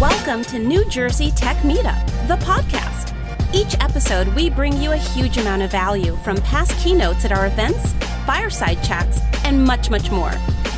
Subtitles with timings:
[0.00, 3.14] Welcome to New Jersey Tech Meetup, the podcast.
[3.54, 7.46] Each episode, we bring you a huge amount of value from past keynotes at our
[7.46, 7.94] events,
[8.26, 10.32] fireside chats, and much, much more.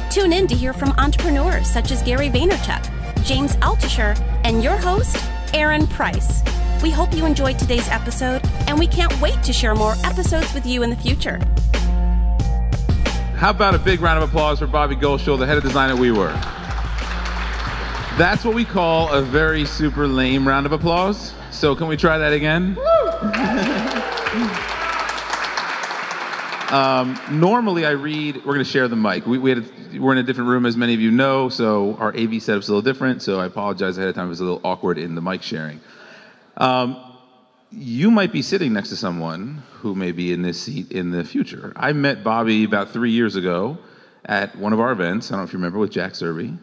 [0.09, 5.17] Tune in to hear from entrepreneurs such as Gary Vaynerchuk, James Altucher, and your host,
[5.53, 6.45] Aaron Price.
[6.81, 10.65] We hope you enjoyed today's episode, and we can't wait to share more episodes with
[10.65, 11.41] you in the future.
[13.35, 15.97] How about a big round of applause for Bobby Ghoshal, the head of design at
[15.97, 16.58] WeWork?
[18.19, 21.33] That's what we call a very super lame round of applause.
[21.53, 22.77] So can we try that again?
[26.73, 29.25] um, normally I read, we're going to share the mic.
[29.25, 31.95] We, we had a, we're in a different room, as many of you know, so
[32.01, 34.27] our AV setup's a little different, so I apologize ahead of time.
[34.27, 35.79] It was a little awkward in the mic sharing.
[36.57, 37.01] Um,
[37.71, 41.23] you might be sitting next to someone who may be in this seat in the
[41.23, 41.73] future.
[41.77, 43.79] I met Bobby about three years ago
[44.25, 45.31] at one of our events.
[45.31, 46.59] I don't know if you remember with Jack Zerby.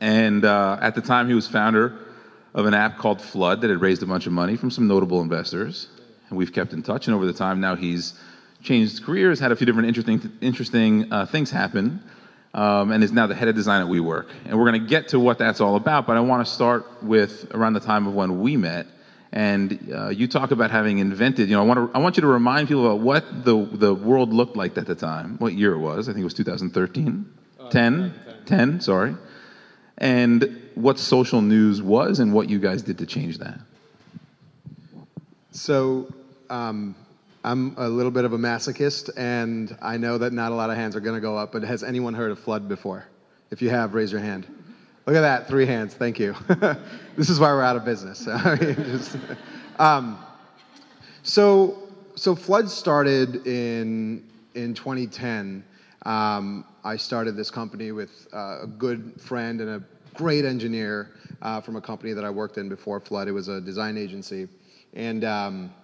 [0.00, 1.98] And uh, at the time, he was founder
[2.52, 5.22] of an app called Flud that had raised a bunch of money from some notable
[5.22, 5.88] investors.
[6.28, 7.06] And we've kept in touch.
[7.06, 8.12] And over the time, now he's
[8.62, 12.02] changed careers, had a few different interesting, interesting uh, things happen,
[12.52, 14.28] um, and is now the head of design at WeWork.
[14.44, 16.06] And we're going to get to what that's all about.
[16.06, 18.86] But I want to start with around the time of when we met
[19.34, 21.48] and uh, you talk about having invented.
[21.48, 23.92] You know, I want to I want you to remind people about what the the
[23.92, 26.08] world looked like at the time, what year it was.
[26.08, 27.26] I think it was 2013,
[27.58, 29.16] uh, 10, 10, 10, sorry,
[29.98, 33.58] and what social news was, and what you guys did to change that.
[35.50, 36.12] So.
[36.50, 36.94] Um,
[37.46, 40.76] I'm a little bit of a masochist, and I know that not a lot of
[40.76, 43.04] hands are going to go up, but has anyone heard of Flud before?
[43.50, 44.46] If you have, raise your hand.
[45.04, 45.92] Look at that, three hands.
[45.92, 46.34] Thank you.
[47.16, 48.24] this is why we're out of business.
[48.58, 49.18] Just,
[49.78, 50.18] um,
[51.22, 51.82] so,
[52.14, 55.62] so Flud started in in 2010.
[56.04, 59.82] Um, I started this company with uh, a good friend and a
[60.14, 61.10] great engineer
[61.42, 63.28] uh, from a company that I worked in before Flud.
[63.28, 64.48] It was a design agency,
[64.92, 65.74] and um,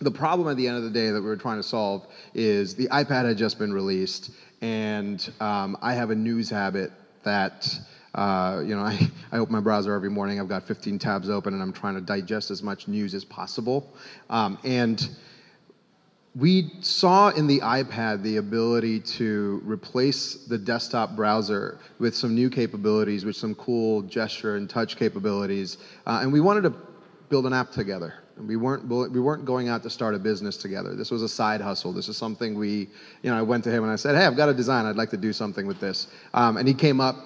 [0.00, 2.74] the problem at the end of the day that we were trying to solve is
[2.74, 4.30] the iPad had just been released,
[4.60, 6.92] and um, I have a news habit
[7.24, 7.78] that
[8.14, 10.40] uh, you know, I, I open my browser every morning.
[10.40, 13.92] I've got 15 tabs open, and I'm trying to digest as much news as possible.
[14.30, 15.08] Um, and
[16.38, 22.48] we saw in the iPad the ability to replace the desktop browser with some new
[22.48, 25.78] capabilities, with some cool gesture and touch capabilities.
[26.06, 26.72] Uh, and we wanted to
[27.28, 28.14] build an app together.
[28.38, 30.94] We weren't we weren't going out to start a business together.
[30.94, 31.92] This was a side hustle.
[31.92, 32.88] This is something we,
[33.22, 34.86] you know, I went to him and I said, "Hey, I've got a design.
[34.86, 37.16] I'd like to do something with this." Um, and he came up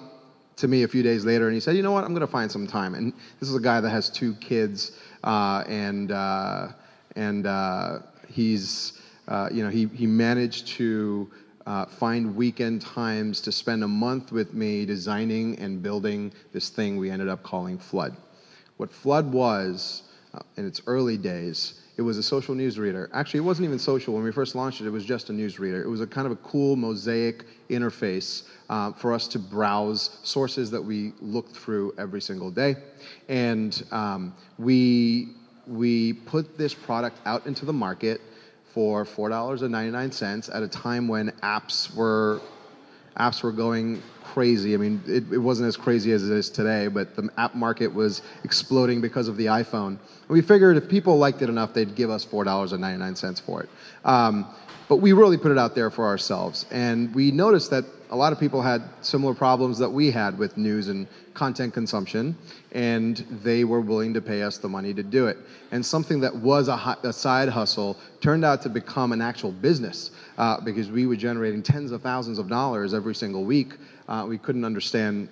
[0.55, 2.27] to me a few days later and he said, you know what, I'm going to
[2.27, 2.93] find some time.
[2.93, 6.67] And this is a guy that has two kids uh, and, uh,
[7.15, 11.29] and uh, he's, uh, you know, he, he managed to
[11.65, 16.97] uh, find weekend times to spend a month with me designing and building this thing
[16.97, 18.15] we ended up calling Flud.
[18.77, 23.09] What Flud was uh, in its early days it was a social news reader.
[23.13, 24.15] Actually, it wasn't even social.
[24.15, 25.83] When we first launched it, it was just a news reader.
[25.83, 30.71] It was a kind of a cool mosaic interface uh, for us to browse sources
[30.71, 32.75] that we looked through every single day.
[33.29, 35.35] And um, we,
[35.67, 38.21] we put this product out into the market
[38.73, 42.41] for $4.99 at a time when apps were
[43.17, 44.73] apps were going crazy.
[44.73, 47.93] I mean, it, it, wasn't as crazy as it is today, but the app market
[47.93, 49.89] was exploding because of the iPhone.
[49.89, 53.69] And we figured if people liked it enough, they'd give us $4.99 for it.
[54.03, 54.47] Um,
[54.89, 56.65] but we really put it out there for ourselves.
[56.71, 60.55] And we noticed that a lot of people had similar problems that we had with
[60.55, 62.37] news and content consumption,
[62.71, 65.37] and they were willing to pay us the money to do it.
[65.71, 70.11] And something that was a, a side hustle turned out to become an actual business
[70.37, 73.77] uh, because we were generating tens of thousands of dollars every single week.
[74.07, 75.27] Uh, we couldn't understand.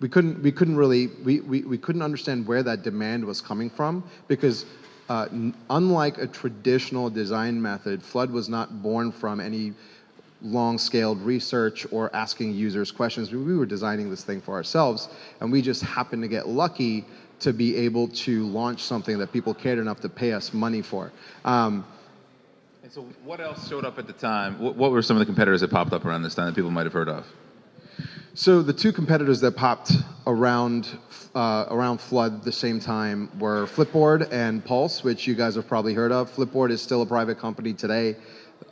[0.00, 3.70] We couldn't, we couldn't really, we, we, we couldn't understand where that demand was coming
[3.70, 4.66] from because
[5.08, 9.72] uh, n- unlike a traditional design method, Flud was not born from any
[10.42, 13.32] long-scaled research or asking users questions.
[13.32, 15.08] We were designing this thing for ourselves,
[15.40, 17.04] and we just happened to get lucky
[17.40, 21.12] to be able to launch something that people cared enough to pay us money for.
[21.44, 21.84] Um,
[22.82, 24.58] and so, what else showed up at the time?
[24.58, 26.70] What, what, were some of the competitors that popped up around this time that people
[26.70, 27.26] might have heard of?
[28.34, 29.92] So, the two competitors that popped
[30.26, 30.88] around
[31.34, 35.94] uh, around Flud the same time were Flipboard and Pulse, which you guys have probably
[35.94, 36.34] heard of.
[36.34, 38.16] Flipboard is still a private company today.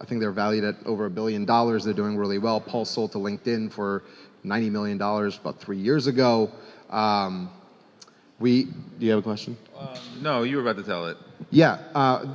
[0.00, 1.84] I think they're valued at over a billion dollars.
[1.84, 2.60] They're doing really well.
[2.60, 4.02] Pulse sold to LinkedIn for
[4.44, 6.50] $90 million about three years ago.
[6.90, 7.50] Um,
[8.38, 9.56] we, do you have a question?
[9.78, 9.88] Um,
[10.20, 11.16] no, you were about to tell it.
[11.50, 11.78] Yeah.
[11.94, 12.26] Uh,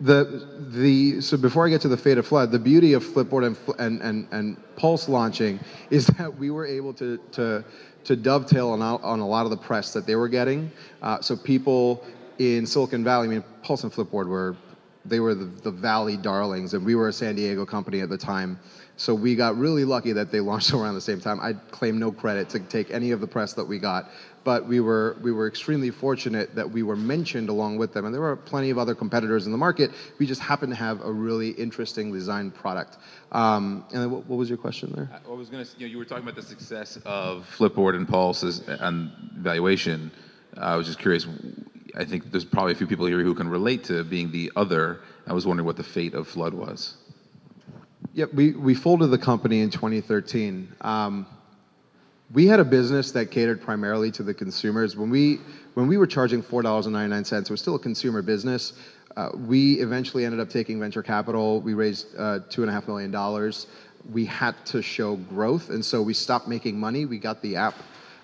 [0.00, 3.46] the the so before I get to the fate of Flud, the beauty of Flipboard
[3.46, 5.60] and and and, and Pulse launching
[5.90, 7.64] is that we were able to to
[8.04, 10.72] to dovetail on a- on a lot of the press that they were getting.
[11.02, 12.04] Uh, so people
[12.38, 14.56] in Silicon Valley, I mean, Pulse and Flipboard were
[15.04, 18.18] they were the, the Valley darlings, and we were a San Diego company at the
[18.18, 18.58] time.
[18.96, 21.40] So we got really lucky that they launched around the same time.
[21.40, 24.10] I claim no credit to take any of the press that we got,
[24.44, 28.04] but we were we were extremely fortunate that we were mentioned along with them.
[28.04, 29.90] And there were plenty of other competitors in the market.
[30.18, 32.98] We just happened to have a really interesting design product.
[33.32, 35.08] Um, and what, what was your question there?
[35.12, 38.06] I was going to, you know, you were talking about the success of Flipboard and
[38.06, 40.10] Pulse and valuation.
[40.56, 41.26] I was just curious.
[41.94, 45.00] I think there's probably a few people here who can relate to being the other.
[45.26, 46.94] I was wondering what the fate of Flud was.
[48.14, 50.68] Yep, we, we folded the company in 2013.
[50.80, 51.26] Um,
[52.32, 54.96] we had a business that catered primarily to the consumers.
[54.96, 55.40] When we
[55.74, 58.22] when we were charging four dollars and ninety nine cents, it was still a consumer
[58.22, 58.72] business.
[59.16, 61.60] Uh, we eventually ended up taking venture capital.
[61.60, 63.66] We raised uh, two and a half million dollars.
[64.10, 67.04] We had to show growth, and so we stopped making money.
[67.04, 67.74] We got the app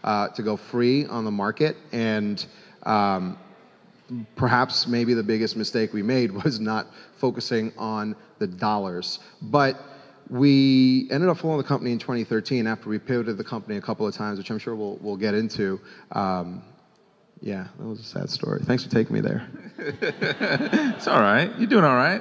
[0.04, 2.44] uh, to go free on the market, and
[2.84, 3.38] um,
[4.36, 9.18] perhaps maybe the biggest mistake we made was not focusing on the dollars.
[9.42, 9.80] But
[10.30, 14.06] we ended up folding the company in 2013 after we pivoted the company a couple
[14.06, 15.80] of times, which I'm sure we'll, we'll get into.
[16.12, 16.62] Um,
[17.40, 18.60] yeah, that was a sad story.
[18.64, 19.48] Thanks for taking me there.
[20.98, 21.56] It's all right.
[21.56, 22.20] You're doing all right.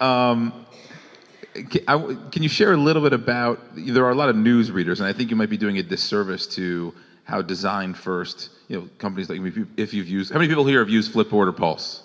[0.00, 0.64] Um,
[1.54, 1.98] can, I,
[2.30, 3.60] can you share a little bit about?
[3.74, 5.82] There are a lot of news readers, and I think you might be doing a
[5.82, 6.94] disservice to
[7.24, 8.50] how design first.
[8.68, 9.40] You know, companies like
[9.76, 10.32] if you've used.
[10.32, 12.02] How many people here have used Flipboard or Pulse?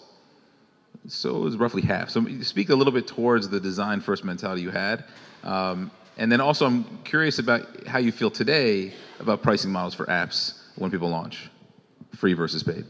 [1.08, 2.10] So it was roughly half.
[2.10, 5.06] So speak a little bit towards the design first mentality you had.
[5.44, 10.06] Um, and then also, I'm curious about how you feel today about pricing models for
[10.08, 11.50] apps when people launch,
[12.16, 12.86] free versus paid.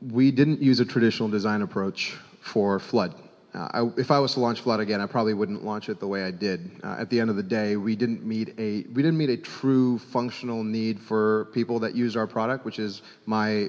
[0.00, 3.14] We didn't use a traditional design approach for Flud.
[3.54, 6.06] Uh, I, if I was to launch Flud again, I probably wouldn't launch it the
[6.06, 6.70] way I did.
[6.84, 9.36] Uh, at the end of the day, we didn't meet a we didn't meet a
[9.36, 13.68] true functional need for people that use our product, which is my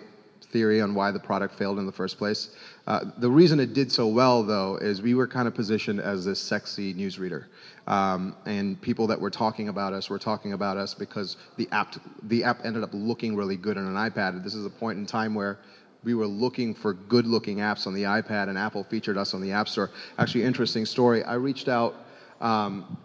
[0.52, 2.56] theory on why the product failed in the first place.
[2.88, 6.26] Uh, the reason it did so well, though, is we were kind of positioned as
[6.26, 7.46] this sexy newsreader.
[7.88, 11.96] Um, and people that were talking about us were talking about us because the app,
[12.24, 14.44] the app ended up looking really good on an iPad.
[14.44, 15.60] This is a point in time where
[16.04, 19.42] we were looking for good looking apps on the iPad, and Apple featured us on
[19.42, 19.92] the App Store.
[20.18, 21.24] Actually, interesting story.
[21.24, 21.96] I reached out.
[22.42, 22.98] Um,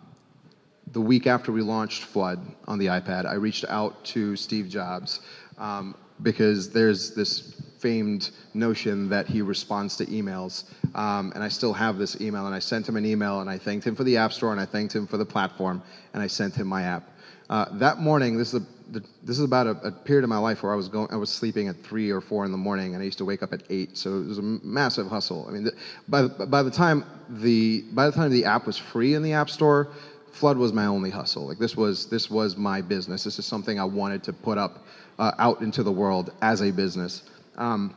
[0.93, 5.21] the week after we launched Flud on the iPad, I reached out to Steve Jobs
[5.59, 10.65] um, because there's this famed notion that he responds to emails.
[10.95, 13.59] Um, and I still have this email, and I sent him an email, and I
[13.59, 15.83] thanked him for the App Store, and I thanked him for the platform,
[16.13, 17.11] and I sent him my app.
[17.51, 20.39] Uh, that morning, this is, a, the, this is about a, a, period of my
[20.39, 22.95] life where I was going, I was sleeping at three or four in the morning,
[22.95, 23.99] and I used to wake up at eight.
[23.99, 25.47] So it was a massive hustle.
[25.47, 25.73] I mean, the,
[26.09, 29.51] by by the time the by the time the app was free in the App
[29.51, 29.89] Store,
[30.33, 31.47] Flud was my only hustle.
[31.47, 33.25] Like this was this was my business.
[33.25, 34.87] This is something I wanted to put up
[35.19, 37.25] uh, out into the world as a business.
[37.57, 37.95] Um,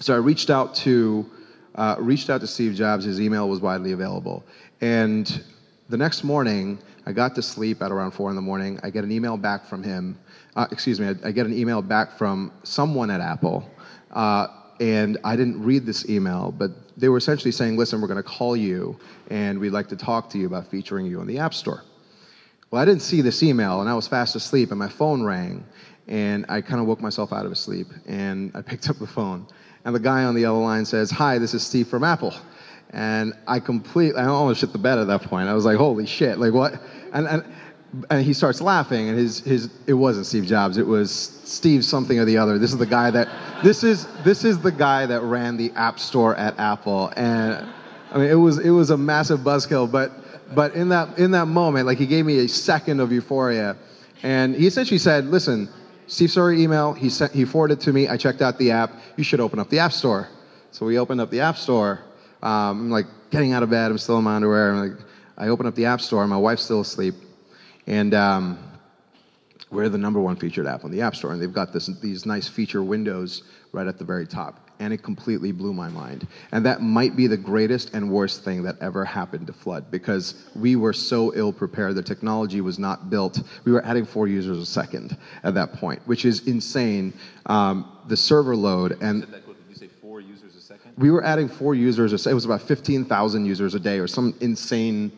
[0.00, 1.30] so I reached out to
[1.74, 3.04] uh, reached out to Steve Jobs.
[3.04, 4.44] His email was widely available,
[4.80, 5.44] and
[5.90, 8.78] the next morning I got to sleep at around four in the morning.
[8.82, 10.18] I get an email back from him.
[10.54, 11.08] Uh, excuse me.
[11.08, 13.68] I, I, get an email back from someone at Apple,
[14.12, 14.46] uh,
[14.80, 18.28] and I didn't read this email, but they were essentially saying, "Listen, we're going to
[18.28, 18.98] call you,
[19.30, 21.82] and we'd like to talk to you about featuring you on the App Store."
[22.70, 25.64] Well, I didn't see this email, and I was fast asleep, and my phone rang,
[26.06, 29.06] and I kind of woke myself out of a sleep, and I picked up the
[29.06, 29.46] phone,
[29.84, 32.34] and the guy on the other line says, "Hi, this is Steve from Apple."
[32.92, 35.48] And I completely, I almost shit the bed at that point.
[35.48, 36.38] I was like, "Holy shit!
[36.38, 36.74] Like what?"
[37.12, 37.44] And and,
[38.10, 42.18] and he starts laughing, and his his it wasn't Steve Jobs, it was Steve something
[42.18, 42.58] or the other.
[42.58, 43.28] This is the guy that
[43.62, 47.66] this is this is the guy that ran the App Store at Apple, and
[48.10, 50.12] I mean it was it was a massive buzzkill, but
[50.54, 53.76] but in that in that moment, like he gave me a second of euphoria,
[54.22, 55.68] and he essentially said, "Listen."
[56.08, 56.92] Steve saw your email.
[56.92, 58.06] He sent, he forwarded to me.
[58.06, 58.92] I checked out the app.
[59.16, 60.28] You should open up the App Store.
[60.70, 62.00] So we opened up the App Store.
[62.42, 63.90] Um, I'm like getting out of bed.
[63.90, 64.72] I'm still in my underwear.
[64.72, 65.06] I'm like,
[65.38, 66.26] I open up the App Store.
[66.26, 67.14] My wife's still asleep,
[67.86, 68.58] and um,
[69.72, 71.32] we're the number one featured app on the App Store.
[71.32, 74.68] And they've got this, these nice feature windows right at the very top.
[74.80, 76.26] And it completely blew my mind.
[76.50, 80.50] And that might be the greatest and worst thing that ever happened to Flud because
[80.54, 81.94] we were so ill prepared.
[81.94, 83.40] The technology was not built.
[83.64, 87.14] We were adding four users a second at that point, which is insane.
[87.46, 89.26] Um, the server load and
[90.98, 92.26] we were adding four users.
[92.26, 95.12] It was about 15,000 users a day or some insane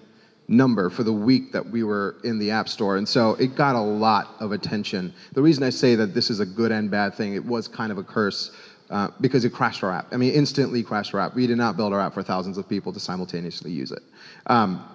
[0.47, 2.97] number for the week that we were in the App Store.
[2.97, 5.13] And so it got a lot of attention.
[5.33, 7.91] The reason I say that this is a good and bad thing, it was kind
[7.91, 8.51] of a curse.
[8.91, 10.07] uh, because it crashed our app.
[10.13, 11.35] I mean, instantly crashed our app.
[11.35, 14.03] We did not build our app for thousands of people to simultaneously use it.
[14.47, 14.87] Um,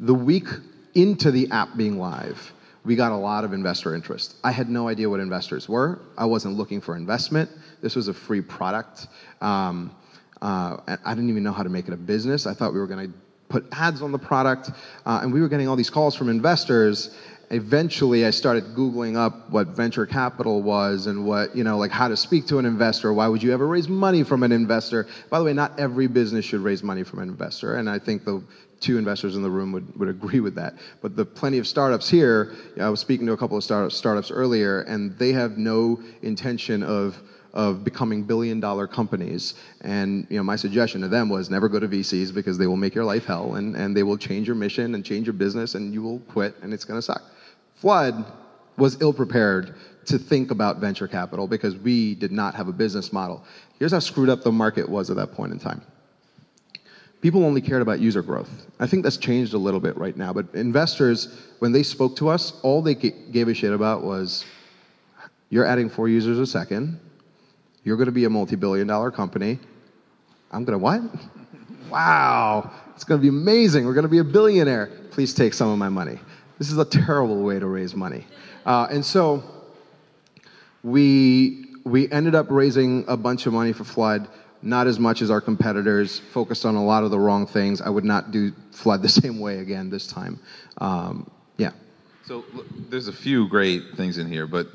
[0.00, 0.48] the week
[0.94, 2.52] into the app being live,
[2.84, 4.36] we got a lot of investor interest.
[4.42, 6.00] I had no idea what investors were.
[6.18, 7.48] I wasn't looking for investment.
[7.82, 9.08] This was a free product.
[9.40, 9.94] Um,
[10.42, 12.46] uh, I didn't even know how to make it a business.
[12.46, 13.14] I thought we were going to
[13.48, 14.70] put ads on the product,
[15.04, 17.14] uh, and we were getting all these calls from investors.
[17.50, 22.06] Eventually, I started Googling up what venture capital was and what, you know, like how
[22.06, 23.12] to speak to an investor.
[23.12, 25.08] Why would you ever raise money from an investor?
[25.30, 28.24] By the way, not every business should raise money from an investor, and I think
[28.24, 28.42] the
[28.78, 30.74] two investors in the room would, would agree with that.
[31.02, 34.30] But the plenty of startups here, I was speaking to a couple of start, startups
[34.30, 37.20] earlier, and they have no intention of
[37.52, 39.54] of becoming billion dollar companies.
[39.80, 42.76] And you know, my suggestion to them was never go to VCs because they will
[42.76, 45.74] make your life hell and, and they will change your mission and change your business
[45.74, 47.22] and you will quit and it's gonna suck.
[47.76, 48.24] Flud
[48.76, 49.74] was ill prepared
[50.06, 53.44] to think about venture capital because we did not have a business model.
[53.78, 55.82] Here's how screwed up the market was at that point in time
[57.20, 58.66] people only cared about user growth.
[58.78, 62.28] I think that's changed a little bit right now, but investors, when they spoke to
[62.28, 64.44] us, all they gave a shit about was
[65.50, 66.98] you're adding four users a second,
[67.84, 69.58] you're gonna be a multi billion dollar company.
[70.50, 71.02] I'm gonna what?
[71.90, 73.86] wow, it's gonna be amazing.
[73.86, 74.90] We're gonna be a billionaire.
[75.10, 76.18] Please take some of my money.
[76.58, 78.26] This is a terrible way to raise money.
[78.66, 79.42] Uh, and so
[80.82, 84.28] we, we ended up raising a bunch of money for Flud
[84.62, 87.80] not as much as our competitors, focused on a lot of the wrong things.
[87.80, 90.38] I would not do Flud the same way again this time.
[90.78, 91.72] Um, yeah.
[92.24, 92.44] So
[92.88, 94.68] there's a few great things in here, but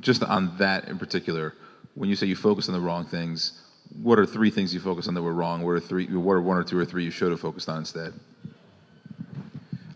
[0.00, 1.54] just on that in particular,
[1.94, 3.62] when you say you focus on the wrong things,
[4.02, 5.62] what are three things you focus on that were wrong?
[5.62, 6.06] What are three?
[6.06, 8.14] What are one or two or three you should have focused on instead?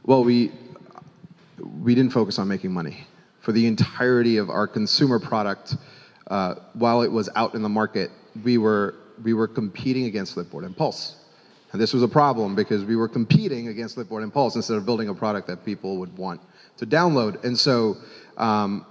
[0.05, 0.53] Well, we
[1.81, 3.07] we didn't focus on making money
[3.41, 5.77] for the entirety of our consumer product.
[6.27, 8.11] Uh, while it was out in the market,
[8.45, 11.17] we were we were competing against Flipboard and Pulse.
[11.73, 14.87] And this was a problem because we were competing against Flipboard and Pulse instead of
[14.87, 16.41] building a product that people would want
[16.79, 17.43] to download.
[17.45, 17.97] And so
[18.37, 18.87] um,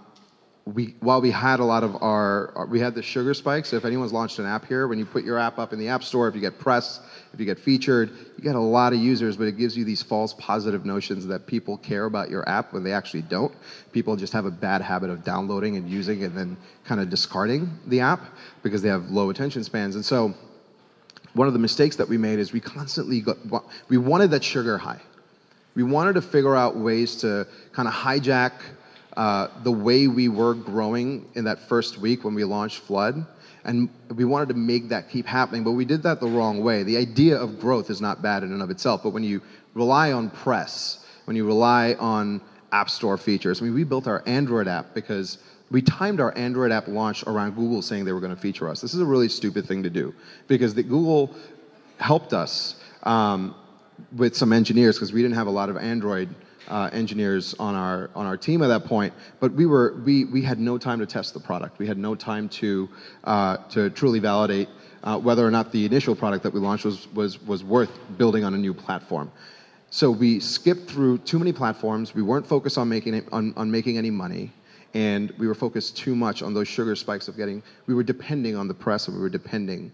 [0.65, 3.69] we, while we had a lot of our, we had the sugar spikes.
[3.69, 5.89] So if anyone's launched an app here, when you put your app up in the
[5.89, 7.01] App Store, if you get press,
[7.33, 10.01] if you get featured, you get a lot of users, but it gives you these
[10.01, 13.53] false positive notions that people care about your app when they actually don't.
[13.91, 17.69] People just have a bad habit of downloading and using and then kind of discarding
[17.85, 18.21] the app
[18.63, 19.93] because they have low attention spans.
[19.93, 20.33] And so
[21.35, 23.37] one of the mistakes that we made is we constantly got,
[23.87, 25.01] we wanted that sugar high.
[25.75, 28.53] We wanted to figure out ways to kind of hijack
[29.17, 33.25] uh, the way we were growing in that first week when we launched Flud.
[33.63, 36.83] And we wanted to make that keep happening, but we did that the wrong way.
[36.83, 39.41] The idea of growth is not bad in and of itself, but when you
[39.73, 42.41] rely on press, when you rely on
[42.71, 45.39] App Store features, I mean, we built our Android app because
[45.71, 48.81] we timed our Android app launch around Google saying they were going to feature us.
[48.81, 50.13] This is a really stupid thing to do
[50.47, 51.33] because the Google
[51.97, 53.55] helped us um,
[54.15, 56.29] with some engineers because we didn't have a lot of Android
[56.67, 59.13] uh, engineers on our on our team at that point.
[59.39, 61.79] But we were we we had no time to test the product.
[61.79, 62.89] We had no time to
[63.23, 64.69] uh, to truly validate
[65.03, 68.43] uh, whether or not the initial product that we launched was was was worth building
[68.43, 69.31] on a new platform.
[69.91, 72.13] So we skipped through too many platforms.
[72.13, 74.51] We weren't focused on making it, on, on making any money,
[74.93, 77.63] and we were focused too much on those sugar spikes of getting.
[77.87, 79.93] We were depending on the press, and we were depending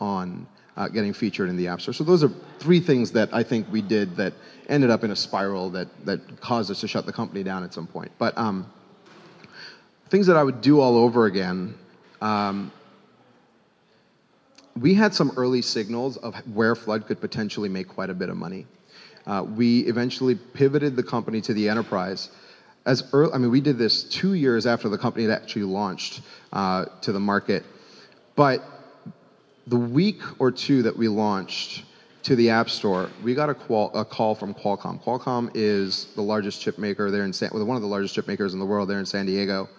[0.00, 0.46] on
[0.76, 1.94] uh, getting featured in the App Store.
[1.94, 4.32] So those are three things that I think we did that
[4.68, 7.74] ended up in a spiral that, that caused us to shut the company down at
[7.74, 8.10] some point.
[8.18, 8.70] But um,
[10.08, 11.74] things that I would do all over again,
[12.20, 12.72] um,
[14.78, 18.36] we had some early signals of where Flud could potentially make quite a bit of
[18.36, 18.66] money.
[19.26, 22.30] Uh, we eventually pivoted the company to the enterprise.
[22.86, 26.22] As early, I mean, we did this two years after the company had actually launched
[26.52, 27.64] uh, to the market.
[28.36, 28.64] But
[29.66, 31.84] the week or two that we launched
[32.22, 35.02] to the App Store, we got a, qual- a, call from Qualcomm.
[35.02, 38.28] Qualcomm is the largest chip maker there in San, well, one of the largest chip
[38.28, 39.68] makers in the world there in San Diego.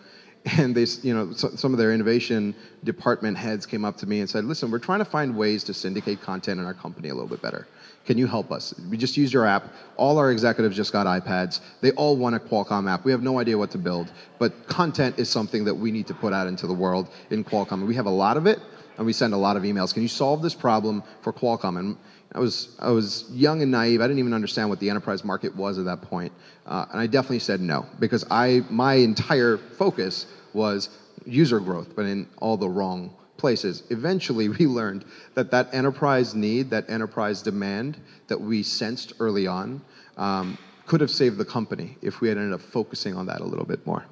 [0.57, 4.21] And they, you know, so, some of their innovation department heads came up to me
[4.21, 7.13] and said, "Listen, we're trying to find ways to syndicate content in our company a
[7.13, 7.67] little bit better.
[8.07, 8.73] Can you help us?
[8.89, 9.71] We just used your app.
[9.97, 11.59] All our executives just got iPads.
[11.81, 13.05] They all want a Qualcomm app.
[13.05, 16.15] We have no idea what to build, but content is something that we need to
[16.15, 17.85] put out into the world in Qualcomm.
[17.85, 18.57] We have a lot of it."
[19.01, 19.95] And we send a lot of emails.
[19.95, 21.79] Can you solve this problem for Qualcomm?
[21.79, 21.97] And
[22.33, 23.99] I was I was young and naive.
[23.99, 26.31] I didn't even understand what the enterprise market was at that point,
[26.67, 30.89] uh, and I definitely said no because I my entire focus was
[31.25, 33.81] user growth, but in all the wrong places.
[33.89, 35.03] Eventually, we learned
[35.33, 39.81] that that enterprise need, that enterprise demand that we sensed early on,
[40.17, 43.45] um, could have saved the company if we had ended up focusing on that a
[43.45, 44.05] little bit more.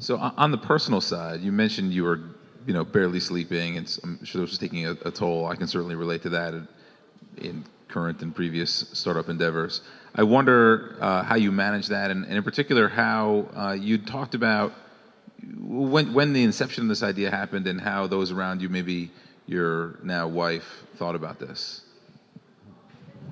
[0.00, 2.20] So on the personal side, you mentioned you were
[2.70, 5.46] you know, barely sleeping, and I'm sure this was taking a, a toll.
[5.46, 6.68] I can certainly relate to that in,
[7.38, 9.80] in current and previous startup endeavors.
[10.14, 14.36] I wonder uh, how you manage that, and, and in particular, how uh, you talked
[14.36, 14.72] about
[15.58, 19.10] when, when the inception of this idea happened and how those around you, maybe
[19.48, 21.80] your now wife, thought about this.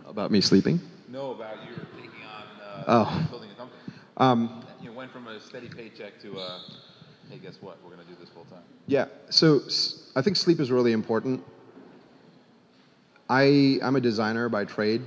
[0.05, 0.81] About me sleeping?
[1.09, 3.27] No, about you taking on uh, Oh.
[3.31, 3.81] building a company.
[4.17, 6.61] Um, You went from a steady paycheck to a,
[7.31, 7.79] hey, guess what?
[7.83, 8.63] We're going to do this full time.
[8.87, 9.07] Yeah.
[9.31, 9.61] So
[10.17, 11.43] I think sleep is really important.
[13.29, 15.03] I I'm a designer by trade,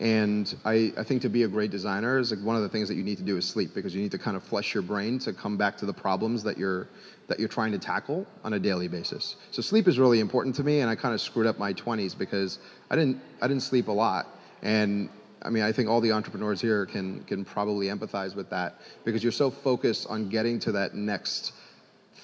[0.00, 2.88] and I, I think to be a great designer is like one of the things
[2.88, 4.82] that you need to do is sleep because you need to kind of flush your
[4.82, 6.88] brain to come back to the problems that you're
[7.26, 9.36] that you're trying to tackle on a daily basis.
[9.50, 12.16] So sleep is really important to me, and I kind of screwed up my 20s
[12.16, 12.58] because
[12.90, 14.26] I didn't I didn't sleep a lot,
[14.62, 15.10] and
[15.42, 19.22] I mean I think all the entrepreneurs here can can probably empathize with that because
[19.22, 21.52] you're so focused on getting to that next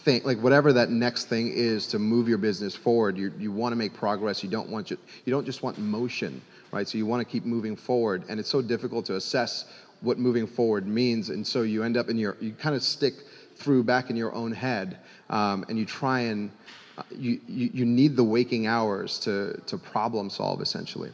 [0.06, 3.18] thing, like whatever that next thing is to move your business forward.
[3.18, 4.42] You you want to make progress.
[4.42, 6.40] You don't want you, you don't just want motion,
[6.72, 6.88] right?
[6.88, 9.66] So you want to keep moving forward, and it's so difficult to assess
[10.00, 13.14] what moving forward means, and so you end up in your you kind of stick
[13.56, 14.98] through back in your own head,
[15.30, 16.50] um, and you try and
[16.98, 21.10] uh, you, you you need the waking hours to to problem solve essentially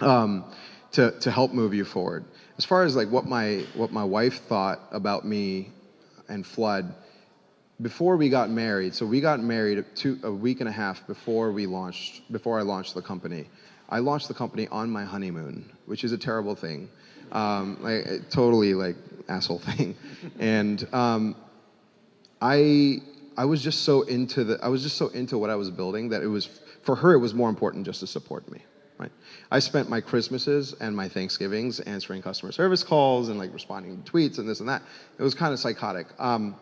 [0.00, 0.44] um,
[0.92, 2.24] to to help move you forward.
[2.58, 5.70] As far as like what my what my wife thought about me
[6.28, 6.94] and Flud
[7.80, 8.94] before we got married.
[8.94, 12.62] So we got married two, a week and a half before we launched before I
[12.62, 13.48] launched the company.
[13.88, 16.88] I launched the company on my honeymoon, which is a terrible thing,
[17.32, 18.96] um, like totally like
[19.28, 19.96] asshole thing,
[20.38, 20.86] and.
[20.94, 21.36] Um,
[22.42, 23.00] I
[23.36, 26.08] I was just so into the I was just so into what I was building
[26.10, 26.46] that it was
[26.82, 28.60] for her it was more important just to support me.
[29.02, 29.10] Right.
[29.50, 34.12] I spent my Christmases and my Thanksgivings answering customer service calls and like responding to
[34.12, 34.80] tweets and this and that.
[35.18, 36.06] It was kind of psychotic.
[36.20, 36.54] Um,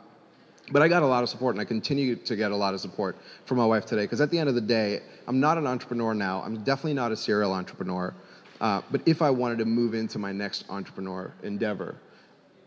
[0.73, 2.81] but I got a lot of support, and I continue to get a lot of
[2.81, 4.05] support from my wife today.
[4.05, 6.43] Because at the end of the day, I'm not an entrepreneur now.
[6.43, 8.15] I'm definitely not a serial entrepreneur.
[8.63, 11.97] Uh, but if I wanted to move into my next entrepreneur endeavor,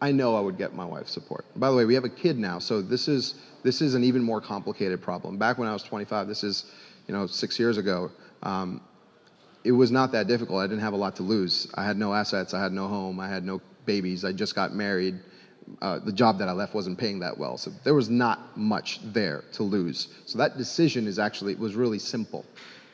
[0.04, 1.46] I know I would get my wife's support.
[1.56, 4.22] By the way, we have a kid now, so this is this is an even
[4.22, 5.38] more complicated problem.
[5.38, 6.66] Back when I was 25, this is,
[7.08, 8.12] you know, six years ago.
[8.44, 8.82] Um,
[9.64, 10.60] it was not that difficult.
[10.60, 11.68] I didn't have a lot to lose.
[11.76, 12.54] I had no assets.
[12.54, 13.20] I had no home.
[13.20, 14.26] I had no babies.
[14.26, 15.20] I just got married.
[15.82, 19.00] Uh, the job that I left wasn't paying that well, so there was not much
[19.14, 20.10] there to lose.
[20.26, 22.46] So that decision is actually was really simple.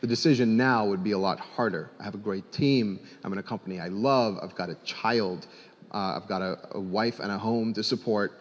[0.01, 1.89] The decision now would be a lot harder.
[1.99, 2.99] I have a great team.
[3.23, 4.37] I'm in a company I love.
[4.41, 5.47] I've got a child.
[5.91, 8.33] Uh, I've got a, a wife and a home to support.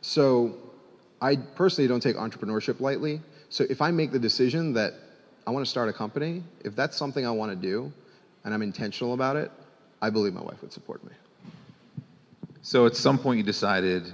[0.00, 0.56] So
[1.22, 3.20] I personally don't take entrepreneurship lightly.
[3.48, 4.94] So if I make the decision that
[5.46, 7.92] I want to start a company, if that's something I want to do
[8.44, 9.50] and I'm intentional about it,
[10.02, 11.12] I believe my wife would support me.
[12.62, 14.12] So at some point you decided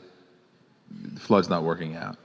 [0.91, 2.17] the Flud's not working out.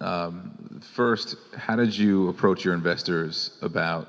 [0.00, 4.08] Um, first, how did you approach your investors about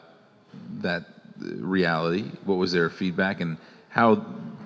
[0.82, 1.06] that
[1.38, 2.24] reality?
[2.46, 3.58] What was their feedback, and
[3.90, 4.26] how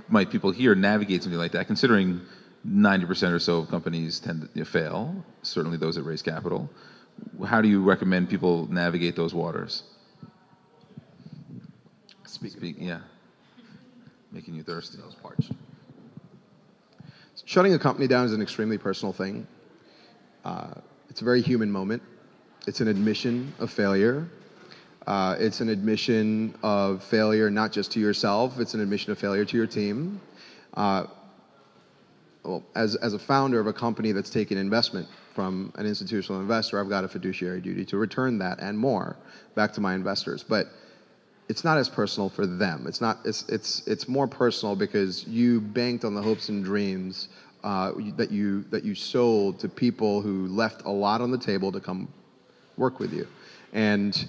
[0.10, 1.66] might people here navigate something like that?
[1.66, 2.22] Considering
[2.68, 6.70] 90% or so of companies tend to fail, certainly those that raise capital.
[7.46, 9.84] How do you recommend people navigate those waters?
[12.26, 13.00] Speak, yeah.
[14.32, 14.98] Making you thirsty.
[14.98, 15.50] Those parts.
[17.46, 19.48] Shutting a company down is an extremely personal thing.
[20.46, 20.74] Uh,
[21.10, 22.02] it's a very human moment.
[22.66, 24.28] It's an admission of failure.
[25.06, 29.44] Uh, it's an admission of failure not just to yourself, it's an admission of failure
[29.44, 30.22] to your team.
[30.74, 31.06] Uh,
[32.44, 36.80] well, as, as a founder of a company that's taken investment from an institutional investor,
[36.80, 39.16] I've got a fiduciary duty to return that and more
[39.56, 40.44] back to my investors.
[40.44, 40.68] But
[41.50, 42.86] it's not as personal for them.
[42.88, 43.20] It's not.
[43.26, 47.30] It's it's it's more personal because you banked on the hopes and dreams
[47.64, 51.72] uh, that you that you sold to people who left a lot on the table
[51.72, 52.08] to come
[52.78, 53.28] work with you,
[53.74, 54.26] and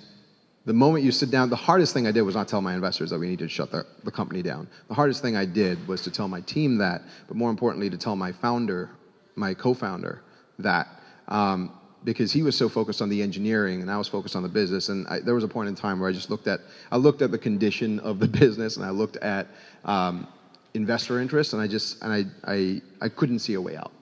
[0.67, 3.11] the moment you sit down, the hardest thing I did was not tell my investors
[3.11, 4.67] that we needed to shut the, the company down.
[4.89, 7.99] The hardest thing I did was to tell my team that, but more importantly, to
[7.99, 8.89] tell my founder,
[9.37, 10.23] my co-founder,
[10.59, 10.89] that.
[11.29, 11.73] Um,
[12.05, 14.91] because he was so focused on the engineering and I was focused on the business.
[14.91, 16.61] And I, there was a point in time where I just looked at,
[16.93, 19.49] I looked at the condition of the business and I looked at
[19.85, 20.29] um,
[20.75, 23.93] investor interest and I just, and I, I, I couldn't see a way out.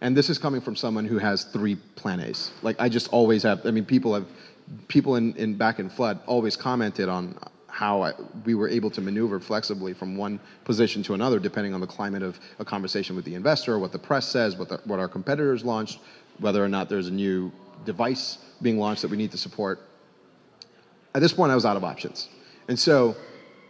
[0.00, 2.50] And this is coming from someone who has three plan A's.
[2.62, 4.26] Like I just always have, I mean, people have,
[4.88, 7.38] people in, in back in Flud always commented on
[7.72, 8.12] how I,
[8.44, 12.22] we were able to maneuver flexibly from one position to another, depending on the climate
[12.22, 15.64] of a conversation with the investor, what the press says, what, the, what our competitors
[15.64, 15.98] launched,
[16.38, 17.50] whether or not there's a new
[17.86, 19.80] device being launched that we need to support.
[21.14, 22.28] At this point, I was out of options.
[22.68, 23.16] And so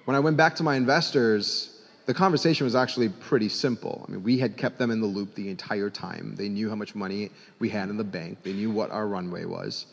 [0.05, 4.05] when I went back to my investors, the conversation was actually pretty simple.
[4.09, 6.35] I mean, we had kept them in the loop the entire time.
[6.35, 9.45] They knew how much money we had in the bank, they knew what our runway
[9.45, 9.87] was.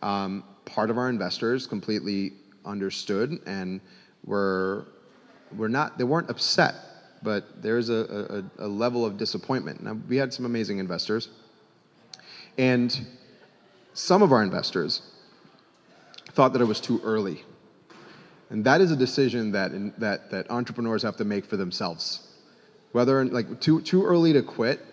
[0.00, 2.32] Um, part of our investors completely
[2.64, 3.80] understood and
[4.24, 4.86] were,
[5.56, 6.74] were not, they weren't upset,
[7.22, 9.82] but there's a, a, a level of disappointment.
[9.82, 11.28] Now, we had some amazing investors.
[12.58, 13.06] And
[13.92, 15.02] some of our investors
[16.32, 17.44] thought that it was too early.
[18.50, 22.28] And that is a decision that, in, that, that entrepreneurs have to make for themselves.
[22.92, 24.84] Whether, like, too, too early to quit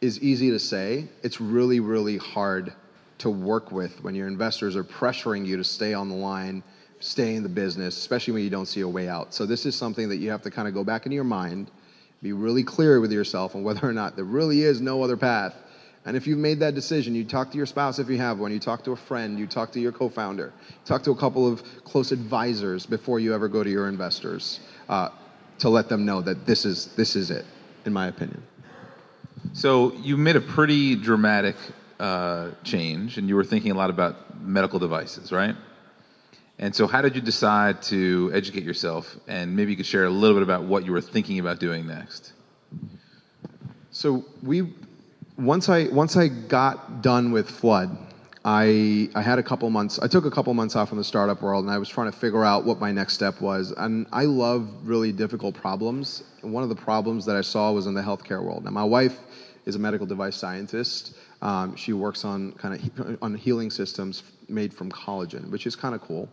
[0.00, 1.08] is easy to say.
[1.22, 2.74] It's really, really hard
[3.18, 6.62] to work with when your investors are pressuring you to stay on the line,
[7.04, 9.34] stay in the business, especially when you don't see a way out.
[9.34, 11.70] So, this is something that you have to kind of go back into your mind,
[12.22, 15.54] be really clear with yourself on whether or not there really is no other path
[16.06, 18.52] and if you've made that decision, you talk to your spouse if you have one,
[18.52, 20.52] you talk to a friend, you talk to your co founder,
[20.84, 25.08] talk to a couple of close advisors before you ever go to your investors uh,
[25.58, 27.46] to let them know that this is, this is it,
[27.86, 28.42] in my opinion.
[29.54, 31.56] So you made a pretty dramatic
[31.98, 35.54] uh, change, and you were thinking a lot about medical devices, right?
[36.58, 39.16] And so, how did you decide to educate yourself?
[39.26, 41.86] And maybe you could share a little bit about what you were thinking about doing
[41.86, 42.32] next.
[43.90, 44.72] So we
[45.38, 47.96] once I once I got done with Flud,
[48.44, 49.98] I I had a couple months.
[50.00, 52.16] I took a couple months off from the startup world, and I was trying to
[52.16, 53.72] figure out what my next step was.
[53.76, 56.24] And I love really difficult problems.
[56.42, 58.64] And one of the problems that I saw was in the healthcare world.
[58.64, 59.20] Now, my wife
[59.64, 61.16] is a medical device scientist.
[61.40, 65.94] Um, she works on kind of on healing systems made from collagen, which is kind
[65.94, 66.28] of cool.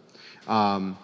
[0.47, 0.97] Um,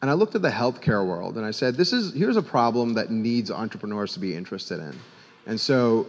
[0.00, 2.94] and I looked at the healthcare world, and I said, "This is here's a problem
[2.94, 4.94] that needs entrepreneurs to be interested in."
[5.46, 6.06] And so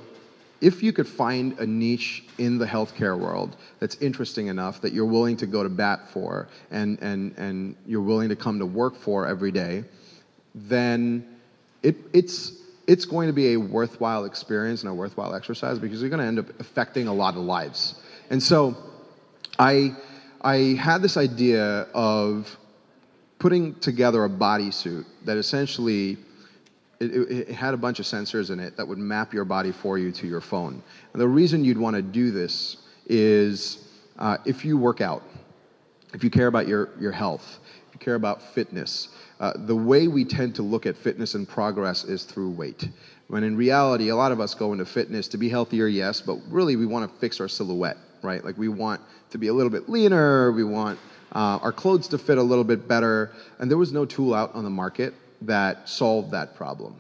[0.62, 5.06] if you could find a niche in the healthcare world that's interesting enough that you're
[5.06, 8.96] willing to go to bat for and, and, and you're willing to come to work
[8.96, 9.84] for every day,
[10.54, 11.26] then
[11.82, 12.54] it, it's,
[12.88, 16.28] it's going to be a worthwhile experience and a worthwhile exercise because you're going to
[16.28, 17.96] end up affecting a lot of lives.
[18.30, 18.76] And so
[19.58, 19.96] I,
[20.42, 22.58] I had this idea of
[23.40, 26.18] putting together a bodysuit that essentially
[27.00, 29.72] it, it, it, had a bunch of sensors in it that would map your body
[29.72, 30.82] for you to your phone.
[31.14, 35.24] And the reason you'd want to do this is uh, if you work out,
[36.14, 40.08] if you care about your, your health, if you care about fitness, uh, the way
[40.08, 42.90] we tend to look at fitness and progress is through weight.
[43.28, 46.38] When in reality, a lot of us go into fitness to be healthier, yes, but
[46.50, 48.44] really we want to fix our silhouette, right?
[48.44, 49.00] Like we want
[49.32, 51.00] to be a little bit leaner, we want
[51.34, 54.54] uh, our clothes to fit a little bit better, and there was no tool out
[54.56, 56.96] on the market that solved that problem.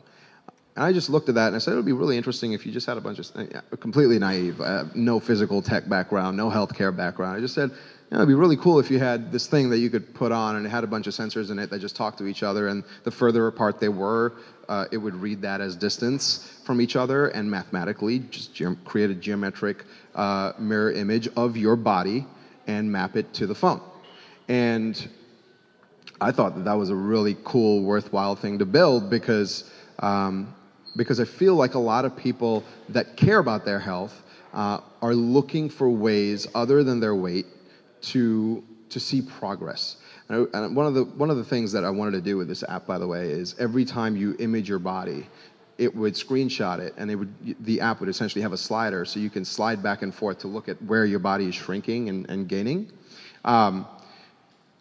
[0.75, 2.65] And I just looked at that and I said, it would be really interesting if
[2.65, 6.49] you just had a bunch of, uh, completely naive, uh, no physical tech background, no
[6.49, 7.35] healthcare background.
[7.35, 7.77] I just said, you
[8.11, 10.55] know, it'd be really cool if you had this thing that you could put on
[10.55, 12.69] and it had a bunch of sensors in it that just talked to each other.
[12.69, 14.35] And the further apart they were,
[14.69, 19.09] uh, it would read that as distance from each other and mathematically just ge- create
[19.09, 19.83] a geometric
[20.19, 22.25] uh, mirror image of your body
[22.67, 23.81] and map it to the phone.
[24.49, 25.09] And
[26.19, 30.53] I thought that that was a really cool, worthwhile thing to build because, um,
[30.97, 34.21] because I feel like a lot of people that care about their health
[34.53, 37.45] uh, are looking for ways other than their weight
[38.01, 39.97] to, to see progress.
[40.27, 42.35] And, I, and one, of the, one of the things that I wanted to do
[42.35, 45.27] with this app, by the way, is every time you image your body,
[45.79, 49.19] it would screenshot it and it would, the app would essentially have a slider so
[49.19, 52.29] you can slide back and forth to look at where your body is shrinking and,
[52.29, 52.91] and gaining.
[53.45, 53.87] Um,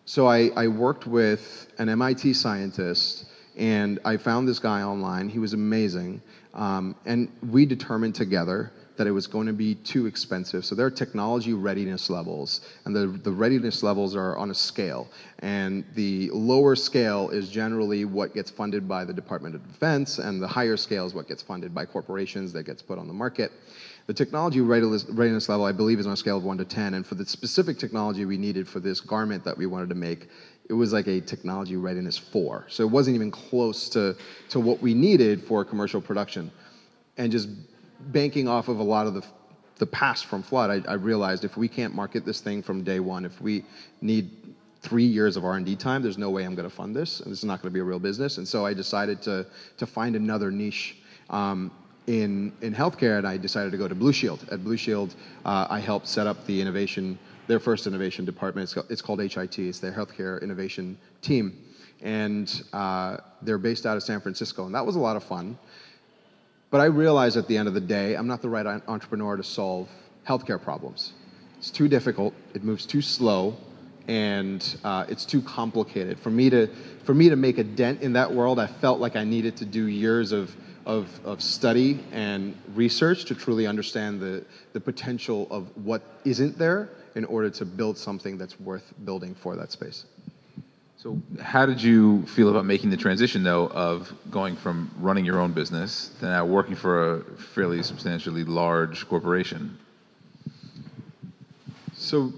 [0.05, 5.29] so I, I worked with an MIT scientist, and I found this guy online.
[5.29, 6.21] He was amazing.
[6.55, 10.65] Um, and we determined together that it was going to be too expensive.
[10.65, 15.09] So there are technology readiness levels, and the, the readiness levels are on a scale.
[15.39, 20.43] And the lower scale is generally what gets funded by the Department of Defense, and
[20.43, 23.53] the higher scale is what gets funded by corporations that gets put on the market.
[24.09, 26.95] The technology readiness level, I believe, is on a scale of 1 to 10.
[26.95, 30.29] And for the specific technology we needed for this garment that we wanted to make,
[30.69, 32.65] it was like a technology readiness 4.
[32.69, 34.17] So it wasn't even close to,
[34.49, 36.51] to what we needed for commercial production.
[37.19, 37.49] And just
[38.01, 39.25] banking off of a lot of the,
[39.79, 43.01] the past from Flud, I, I realized if we can't market this thing from day
[43.01, 43.65] one, if we
[44.01, 44.31] need
[44.81, 47.39] three years of R&D time, there's no way I'm going to fund this, and this
[47.39, 48.39] is not going to be a real business.
[48.39, 50.97] And so I decided to, to find another niche.
[51.31, 51.71] Um,
[52.09, 54.49] in, in healthcare, and I decided to go to Blue Shield.
[54.51, 58.65] At Blue Shield, uh, I helped set up the innovation, their first innovation department.
[58.65, 59.59] It's called, it's called HIT.
[59.59, 61.63] It's their healthcare innovation team,
[62.01, 65.59] and uh, they're based out of San Francisco, and that was a lot of fun.
[66.71, 69.43] But I realized at the end of the day, I'm not the right entrepreneur to
[69.43, 69.89] solve
[70.27, 71.13] healthcare problems.
[71.59, 72.35] It's too difficult.
[72.55, 73.57] It moves too slow,
[74.07, 76.69] and uh, it's too complicated for me to
[77.05, 78.59] for me to make a dent in that world.
[78.59, 80.55] I felt like I needed to do years of
[80.89, 86.89] of, of study and research to truly understand the, the potential of what isn't there
[87.15, 90.07] in order to build something that's worth building for that space.
[91.01, 95.39] So, how did you feel about making the transition, though, of going from running your
[95.39, 99.79] own business to now working for a fairly substantially large corporation?
[101.95, 102.33] So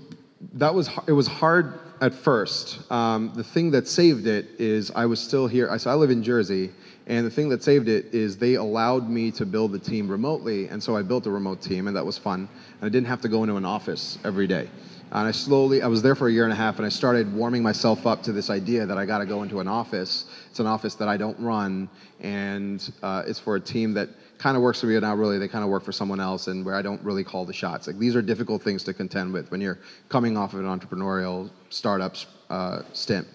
[0.52, 2.80] that was it was hard at first.
[2.92, 5.70] Um, the thing that saved it is I was still here.
[5.70, 6.70] I, so I live in Jersey,
[7.06, 10.68] and the thing that saved it is they allowed me to build the team remotely,
[10.68, 12.40] and so I built a remote team, and that was fun.
[12.80, 14.68] And I didn't have to go into an office every day.
[15.12, 17.34] And I slowly, I was there for a year and a half, and I started
[17.34, 20.26] warming myself up to this idea that I got to go into an office.
[20.48, 21.88] It's an office that I don't run,
[22.20, 25.36] and uh, it's for a team that kind of works for me, but not really.
[25.36, 27.88] They kind of work for someone else, and where I don't really call the shots.
[27.88, 31.50] Like these are difficult things to contend with when you're coming off of an entrepreneurial
[31.70, 32.14] startup
[32.48, 33.26] uh, stint,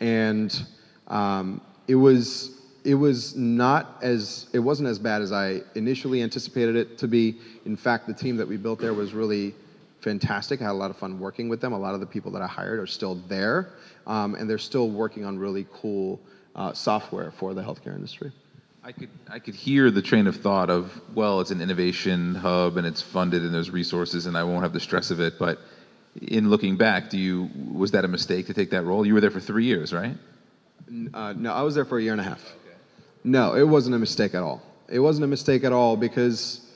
[0.00, 0.64] and
[1.08, 6.74] um, it was it was not as it wasn't as bad as I initially anticipated
[6.74, 7.36] it to be.
[7.66, 9.54] In fact, the team that we built there was really
[10.02, 10.60] fantastic.
[10.60, 11.72] I had a lot of fun working with them.
[11.72, 13.70] A lot of the people that I hired are still there,
[14.06, 16.20] um, and they're still working on really cool
[16.54, 18.32] uh, software for the healthcare industry.
[18.84, 22.76] I could I could hear the train of thought of well, it's an innovation hub
[22.76, 25.38] and it's funded and there's resources and I won't have the stress of it.
[25.38, 25.60] But
[26.20, 29.06] in looking back, do you was that a mistake to take that role?
[29.06, 30.16] You were there for three years, right?
[31.14, 32.44] Uh, no, I was there for a year and a half.
[32.44, 32.76] Okay.
[33.22, 34.60] No, it wasn't a mistake at all.
[34.88, 36.71] It wasn't a mistake at all because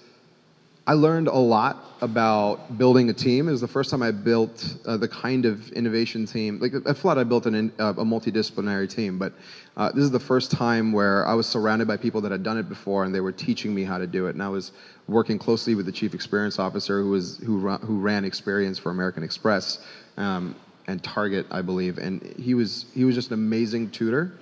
[0.89, 3.49] I learned a lot about building a team.
[3.49, 6.61] It was the first time I built uh, the kind of innovation team.
[6.61, 9.33] Like at Flud, I built an, uh, a multidisciplinary team, but
[9.77, 12.57] uh, this is the first time where I was surrounded by people that had done
[12.57, 14.35] it before, and they were teaching me how to do it.
[14.35, 14.71] And I was
[15.09, 19.25] working closely with the chief experience officer, who was who who ran experience for American
[19.25, 19.85] Express
[20.19, 20.55] um,
[20.87, 21.99] and Target, I believe.
[21.99, 24.39] And he was he was just an amazing tutor.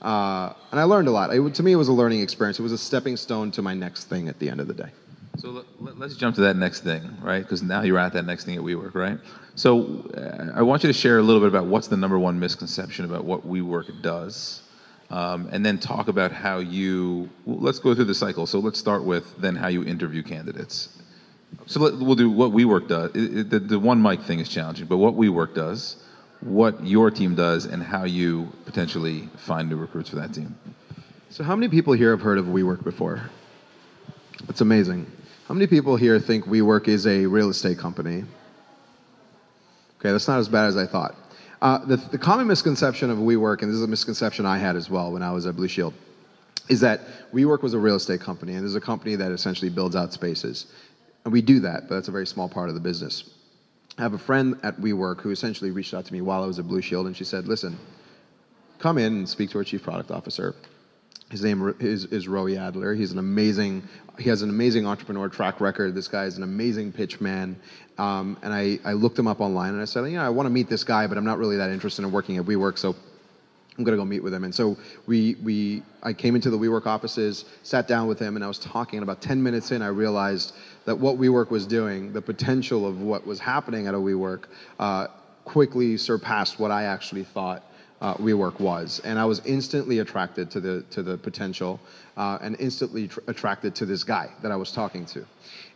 [0.00, 1.34] Uh, and I learned a lot.
[1.34, 2.60] It, to me, it was a learning experience.
[2.60, 4.90] It was a stepping stone to my next thing at the end of the day.
[5.36, 7.42] So let, us jump to that next thing, right?
[7.42, 9.18] Because now you're at that next thing at WeWork, right?
[9.54, 12.38] So uh, I want you to share a little bit about what's the number one
[12.38, 14.62] misconception about what WeWork does,
[15.10, 17.28] um, and then talk about how you.
[17.44, 18.46] Well, let's go through the cycle.
[18.46, 20.88] So let's start with then how you interview candidates.
[21.66, 23.10] So let, we'll do what WeWork does.
[23.14, 26.02] It, it, the, the one mic thing is challenging, but what WeWork does,
[26.40, 30.56] what your team does, and how you potentially find new recruits for that team.
[31.30, 33.22] So how many people here have heard of WeWork before?
[34.48, 35.10] It's amazing.
[35.48, 38.22] How many people here think WeWork is a real estate company?
[39.98, 41.14] Okay, that's not as bad as I thought.
[41.62, 44.90] Uh, the, the, common misconception of WeWork, and this is a misconception I had as
[44.90, 45.94] well when I was at Blue Shield,
[46.68, 47.00] is that
[47.32, 50.12] WeWork was a real estate company, and this is a company that essentially builds out
[50.12, 50.66] spaces.
[51.24, 53.30] And we do that, but that's a very small part of the business.
[53.96, 56.58] I have a friend at WeWork who essentially reached out to me while I was
[56.58, 57.78] at Blue Shield, and she said, listen,
[58.78, 60.54] come in and speak to our chief product officer.
[61.30, 62.94] His name is, is Roee Adler.
[62.94, 63.82] He's an amazing,
[64.18, 65.94] he has an amazing entrepreneur track record.
[65.94, 67.56] This guy is an amazing pitch man.
[67.98, 70.46] Um, and I, I looked him up online and I said, you know, I want
[70.46, 72.96] to meet this guy, but I'm not really that interested in working at WeWork, so
[73.76, 74.44] I'm going to go meet with him.
[74.44, 78.44] And so we, we, I came into the WeWork offices, sat down with him, and
[78.44, 78.96] I was talking.
[78.98, 80.54] And about 10 minutes in, I realized
[80.86, 84.44] that what WeWork was doing, the potential of what was happening at a WeWork,
[84.78, 85.08] uh,
[85.44, 87.64] quickly surpassed what I actually thought
[88.00, 91.80] uh, WeWork was, and I was instantly attracted to the to the potential,
[92.16, 95.26] uh, and instantly tr- attracted to this guy that I was talking to,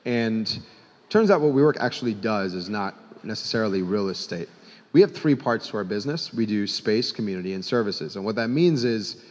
[0.05, 0.61] and
[1.09, 4.49] turns out what WeWork actually does is not necessarily real estate.
[4.93, 6.33] We have three parts to our business.
[6.33, 9.25] We do space, community, and services, and what that means is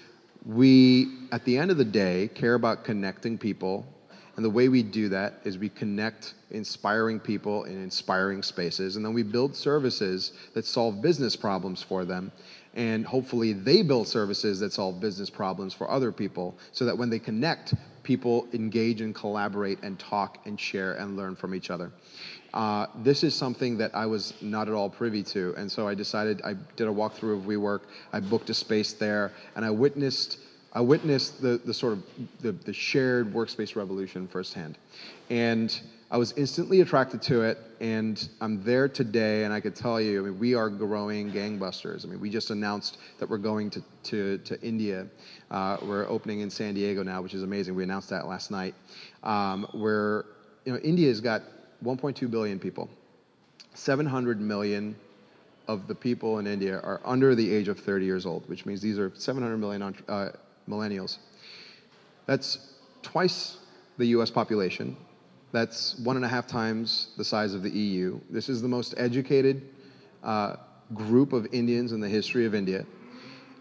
[0.45, 3.85] we, at the end of the day, care about connecting people,
[4.35, 9.05] and the way we do that is we connect inspiring people in inspiring spaces, and
[9.05, 12.31] then we build services that solve business problems for them
[12.75, 17.09] and hopefully they build services that solve business problems for other people so that when
[17.09, 21.91] they connect people engage and collaborate and talk and share and learn from each other.
[22.53, 25.95] Uh, this is something that i was not at all privy to and so i
[25.95, 27.81] decided i did a walkthrough of wework
[28.11, 30.39] i booked a space there and i witnessed
[30.73, 32.03] i witnessed the, the sort of
[32.41, 34.77] the, the shared workspace revolution firsthand.
[35.29, 35.79] And
[36.11, 40.19] I was instantly attracted to it, and I'm there today, and I could tell you,
[40.19, 42.05] I mean, we are growing gangbusters.
[42.05, 45.07] I mean, we just announced that we're going to, to, to India.
[45.49, 47.75] Uh, we're opening in San Diego now, which is amazing.
[47.75, 48.75] We announced that last night.
[49.23, 50.25] Um, where,
[50.65, 51.43] you know, India's got
[51.81, 52.89] 1.2 billion people.
[53.73, 54.97] 700 million
[55.69, 58.81] of the people in India are under the age of 30 years old, which means
[58.81, 60.29] these are 700 million uh,
[60.67, 61.19] millennials.
[62.25, 63.59] That's twice
[63.97, 64.97] the US population,
[65.51, 68.19] that's one and a half times the size of the EU.
[68.29, 69.61] This is the most educated
[70.23, 70.55] uh,
[70.93, 72.85] group of Indians in the history of India.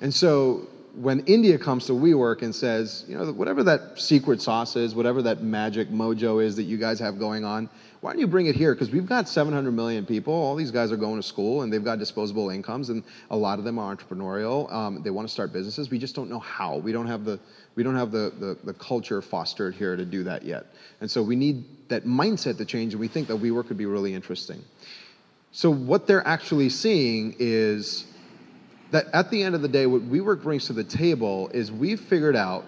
[0.01, 4.77] And so when India comes to WeWork and says, you know, whatever that secret sauce
[4.77, 7.69] is, whatever that magic mojo is that you guys have going on,
[8.01, 8.75] why don't you bring it here?
[8.75, 10.33] Because we've got 700 million people.
[10.33, 13.59] All these guys are going to school and they've got disposable incomes, and a lot
[13.59, 14.73] of them are entrepreneurial.
[14.73, 15.91] Um, they want to start businesses.
[15.91, 16.79] We just don't know how.
[16.79, 17.39] We don't have the
[17.75, 20.67] we don't have the, the, the culture fostered here to do that yet.
[21.01, 23.87] And so we need that mindset to change, and we think that WeWork could be
[23.87, 24.63] really interesting.
[25.53, 28.07] So what they're actually seeing is
[28.91, 32.01] that at the end of the day, what WeWork brings to the table is we've
[32.01, 32.65] figured out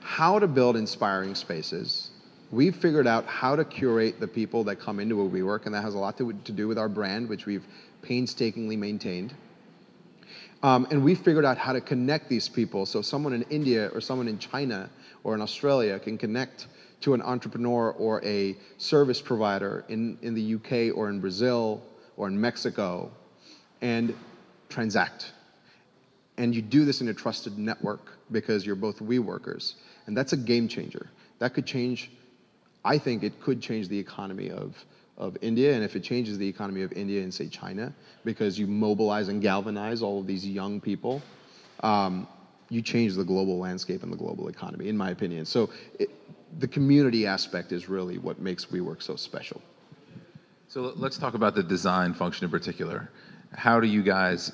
[0.00, 2.10] how to build inspiring spaces.
[2.50, 5.82] We've figured out how to curate the people that come into a WeWork, and that
[5.82, 7.64] has a lot to, to do with our brand, which we've
[8.02, 9.34] painstakingly maintained.
[10.64, 14.00] Um, and we figured out how to connect these people so someone in India or
[14.00, 14.88] someone in China
[15.22, 16.68] or in Australia can connect
[17.02, 21.82] to an entrepreneur or a service provider in, in the UK or in Brazil
[22.16, 23.10] or in Mexico
[23.82, 24.14] and
[24.70, 25.34] transact
[26.36, 29.76] and you do this in a trusted network because you're both we workers.
[30.06, 31.08] And that's a game changer.
[31.38, 32.10] That could change,
[32.84, 34.76] I think it could change the economy of,
[35.16, 35.74] of India.
[35.74, 37.92] And if it changes the economy of India and, say, China,
[38.24, 41.22] because you mobilize and galvanize all of these young people,
[41.80, 42.26] um,
[42.68, 45.44] you change the global landscape and the global economy, in my opinion.
[45.44, 46.10] So it,
[46.58, 49.60] the community aspect is really what makes WeWork so special.
[50.68, 53.10] So let's talk about the design function in particular.
[53.52, 54.52] How do you guys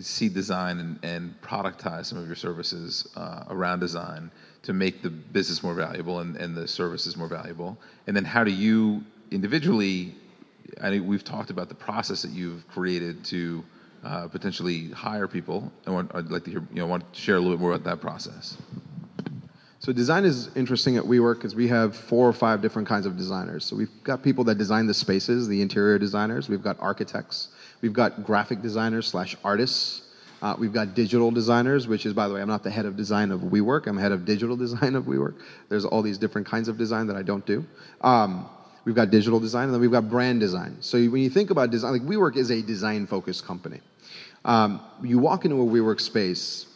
[0.00, 4.30] see design and, and productize some of your services uh, around design
[4.62, 7.78] to make the business more valuable and, and the services more valuable?
[8.06, 10.14] And then how do you individually,
[10.80, 13.64] I mean, we've talked about the process that you've created to
[14.04, 15.72] uh, potentially hire people.
[15.86, 17.72] I want, I'd like to hear, you know, want to share a little bit more
[17.72, 18.56] about that process.
[19.80, 23.16] So design is interesting at WeWork because we have four or five different kinds of
[23.16, 23.64] designers.
[23.64, 26.48] So we've got people that design the spaces, the interior designers.
[26.48, 27.48] We've got architects.
[27.80, 30.02] We've got graphic designers slash artists.
[30.42, 32.96] Uh, we've got digital designers, which is, by the way, I'm not the head of
[32.96, 33.86] design of WeWork.
[33.86, 35.36] I'm head of digital design of WeWork.
[35.68, 37.64] There's all these different kinds of design that I don't do.
[38.00, 38.48] Um,
[38.84, 40.76] we've got digital design, and then we've got brand design.
[40.80, 43.80] So when you think about design, like WeWork is a design-focused company.
[44.44, 46.66] Um, you walk into a WeWork space,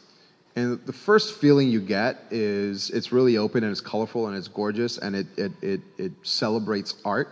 [0.56, 4.48] and the first feeling you get is it's really open and it's colorful and it's
[4.48, 7.28] gorgeous and it, it, it, it celebrates art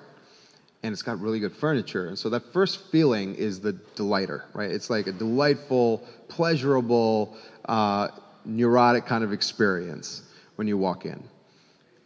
[0.83, 2.09] and it's got really good furniture.
[2.09, 4.71] And so that first feeling is the delighter, right?
[4.71, 8.09] It's like a delightful, pleasurable, uh,
[8.47, 10.23] neurotic kind of experience
[10.57, 11.23] when you walk in.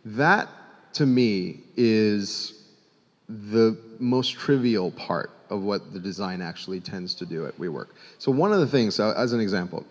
[0.04, 0.48] That,
[0.94, 2.64] to me, is
[3.28, 7.88] the most trivial part of what the design actually tends to do at WeWork.
[8.18, 9.84] So one of the things, so as an example,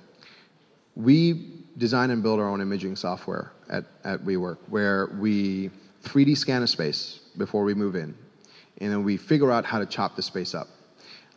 [0.96, 5.72] we design and build our own imaging software at, at WeWork, where we
[6.04, 8.16] 3D scan a space before we move in
[8.80, 10.68] and then we figure out how to chop the space up.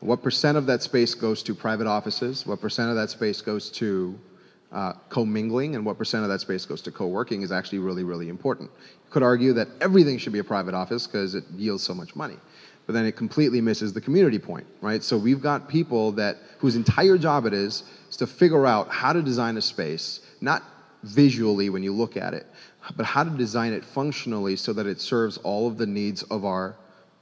[0.01, 2.47] What percent of that space goes to private offices?
[2.47, 4.19] What percent of that space goes to
[4.77, 8.29] uh, commingling, and what percent of that space goes to co-working is actually really, really
[8.29, 8.71] important.
[9.07, 12.15] You could argue that everything should be a private office because it yields so much
[12.15, 12.37] money,
[12.85, 15.03] but then it completely misses the community point, right?
[15.03, 19.15] So we've got people that whose entire job it is is to figure out how
[19.15, 20.63] to design a space, not
[21.05, 22.47] visually when you look at it,
[22.99, 26.45] but how to design it functionally so that it serves all of the needs of
[26.45, 26.77] our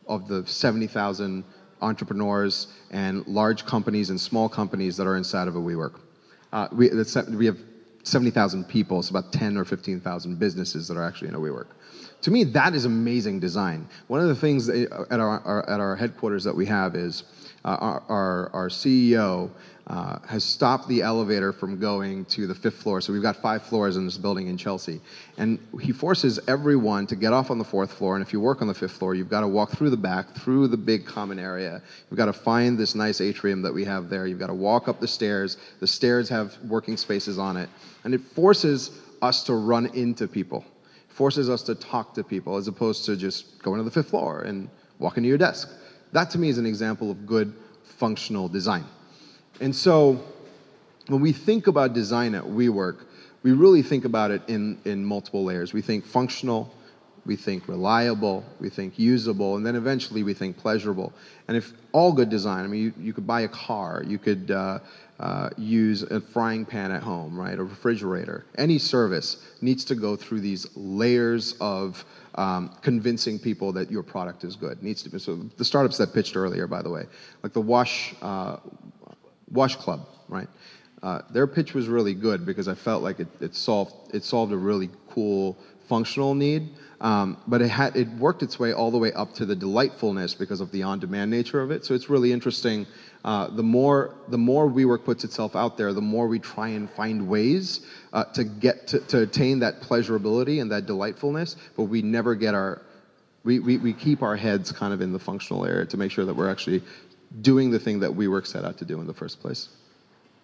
[0.08, 1.44] of the 70,000
[1.80, 6.00] entrepreneurs and large companies and small companies that are inside of a WeWork.
[6.54, 6.88] Uh, we,
[7.36, 7.58] we have
[8.04, 11.66] 70,000 people, it's about 10 or 15,000 businesses that are actually in a WeWork.
[12.20, 13.88] To me, that is amazing design.
[14.06, 17.24] One of the things at our, our, at our headquarters that we have is
[17.64, 19.50] uh, our, our, our CEO
[19.86, 23.02] uh, has stopped the elevator from going to the fifth floor.
[23.02, 25.00] So we've got five floors in this building in Chelsea.
[25.36, 28.16] And he forces everyone to get off on the fourth floor.
[28.16, 30.34] And if you work on the fifth floor, you've got to walk through the back,
[30.34, 31.82] through the big common area.
[32.10, 34.26] You've got to find this nice atrium that we have there.
[34.26, 35.58] You've got to walk up the stairs.
[35.80, 37.68] The stairs have working spaces on it.
[38.04, 40.64] And it forces us to run into people,
[41.08, 44.40] forces us to talk to people as opposed to just going to the fifth floor
[44.42, 45.70] and walking to your desk.
[46.12, 48.84] That to me is an example of good functional design.
[49.60, 50.22] And so
[51.08, 53.04] when we think about design at WeWork,
[53.42, 55.72] we really think about it in, in multiple layers.
[55.72, 56.72] We think functional,
[57.26, 61.12] we think reliable, we think usable, and then eventually we think pleasurable.
[61.48, 64.50] And if all good design, I mean, you, you could buy a car, you could
[64.50, 64.78] uh,
[65.20, 68.44] uh, use a frying pan at home, right, a refrigerator.
[68.56, 72.04] Any service needs to go through these layers of
[72.36, 74.82] um, convincing people that your product is good.
[74.82, 77.04] Needs to be, so the startups that pitched earlier, by the way,
[77.42, 78.56] like the Wash uh,
[79.54, 80.48] Wash Club, right?
[81.02, 84.52] Uh, their pitch was really good because I felt like it, it, solved it solved
[84.52, 85.56] a really cool
[85.88, 86.70] functional need.
[87.00, 90.34] Um, but it had it worked its way all the way up to the delightfulness
[90.34, 91.84] because of the on-demand nature of it.
[91.84, 92.86] So it's really interesting.
[93.24, 96.88] Uh, the more the more WeWork puts itself out there, the more we try and
[96.90, 97.80] find ways
[98.14, 101.56] uh, to get to, to attain that pleasurability and that delightfulness.
[101.76, 102.80] But we never get our
[103.44, 106.24] we, we, we keep our heads kind of in the functional area to make sure
[106.24, 106.82] that we're actually
[107.40, 109.68] doing the thing that WeWork set out to do in the first place.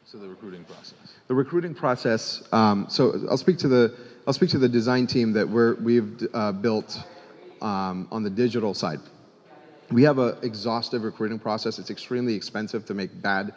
[0.04, 0.94] So the recruiting process.
[1.28, 2.42] The recruiting process.
[2.52, 3.94] Um, so I'll speak to the
[4.26, 7.02] I'll speak to the design team that we're, we've uh, built
[7.62, 9.00] um, on the digital side.
[9.90, 11.78] We have an exhaustive recruiting process.
[11.78, 13.54] It's extremely expensive to make bad,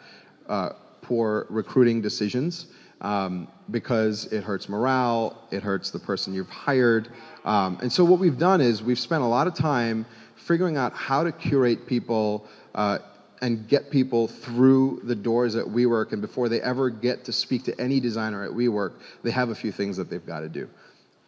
[0.48, 0.70] uh,
[1.02, 2.66] poor recruiting decisions
[3.02, 7.08] um, because it hurts morale, it hurts the person you've hired.
[7.44, 10.92] Um, and so what we've done is we've spent a lot of time figuring out
[10.94, 12.98] how to curate people uh,
[13.44, 16.12] and get people through the doors at WeWork.
[16.12, 19.54] And before they ever get to speak to any designer at WeWork, they have a
[19.54, 20.66] few things that they've got to do.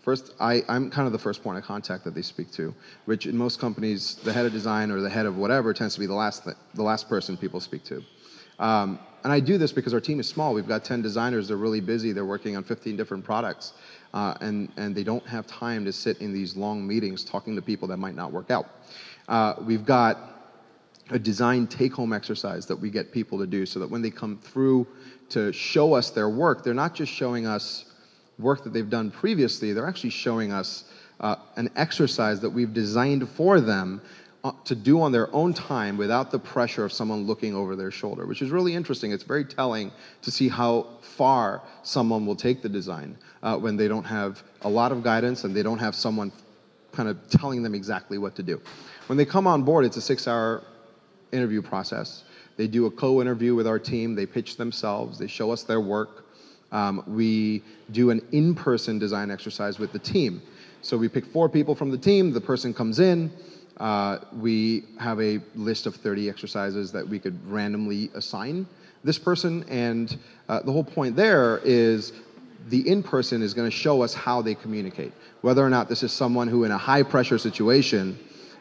[0.00, 3.26] First, I, am kind of the first point of contact that they speak to, which
[3.26, 6.06] in most companies, the head of design or the head of whatever tends to be
[6.06, 8.02] the last, th- the last person people speak to.
[8.58, 10.54] Um, and I do this because our team is small.
[10.54, 11.48] We've got 10 designers.
[11.48, 12.12] They're really busy.
[12.12, 13.74] They're working on 15 different products.
[14.14, 17.60] Uh, and, and they don't have time to sit in these long meetings talking to
[17.60, 18.70] people that might not work out.
[19.28, 20.35] Uh, we've got
[21.10, 24.10] a design take home exercise that we get people to do so that when they
[24.10, 24.86] come through
[25.28, 27.84] to show us their work, they're not just showing us
[28.38, 30.84] work that they've done previously, they're actually showing us
[31.20, 34.00] uh, an exercise that we've designed for them
[34.44, 37.90] uh, to do on their own time without the pressure of someone looking over their
[37.90, 39.10] shoulder, which is really interesting.
[39.10, 39.90] It's very telling
[40.22, 44.68] to see how far someone will take the design uh, when they don't have a
[44.68, 46.30] lot of guidance and they don't have someone
[46.92, 48.60] kind of telling them exactly what to do.
[49.06, 50.62] When they come on board, it's a six hour
[51.36, 52.24] interview process.
[52.56, 54.14] They do a co-interview with our team.
[54.14, 55.18] They pitch themselves.
[55.18, 56.24] They show us their work.
[56.72, 57.62] Um, we
[57.92, 60.42] do an in-person design exercise with the team.
[60.82, 62.32] So we pick four people from the team.
[62.32, 63.30] The person comes in.
[63.76, 68.66] Uh, we have a list of 30 exercises that we could randomly assign
[69.04, 69.64] this person.
[69.68, 70.16] And
[70.48, 72.12] uh, the whole point there is
[72.68, 75.12] the in-person is going to show us how they communicate.
[75.42, 78.18] Whether or not this is someone who, in a high-pressure situation,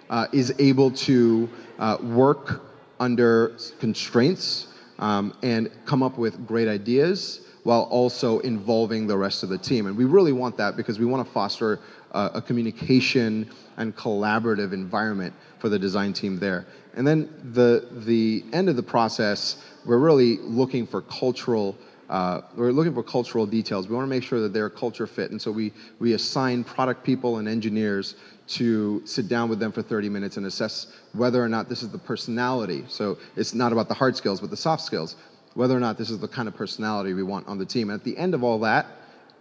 [0.09, 1.49] uh, is able to
[1.79, 2.61] uh, work
[2.99, 4.67] under constraints
[4.99, 9.87] um, and come up with great ideas while also involving the rest of the team.
[9.87, 11.79] And we really want that because we want to foster
[12.11, 16.65] uh, a communication and collaborative environment for the design team there.
[16.95, 21.75] And then the, the end of the process, we're really looking for cultural
[22.09, 23.87] uh, we're looking for cultural details.
[23.87, 27.03] We want to make sure that they're culture fit, and so we we assign product
[27.03, 28.15] people and engineers
[28.47, 31.89] to sit down with them for 30 minutes and assess whether or not this is
[31.89, 32.83] the personality.
[32.87, 35.15] So it's not about the hard skills, but the soft skills.
[35.55, 37.89] Whether or not this is the kind of personality we want on the team.
[37.89, 38.85] And at the end of all that,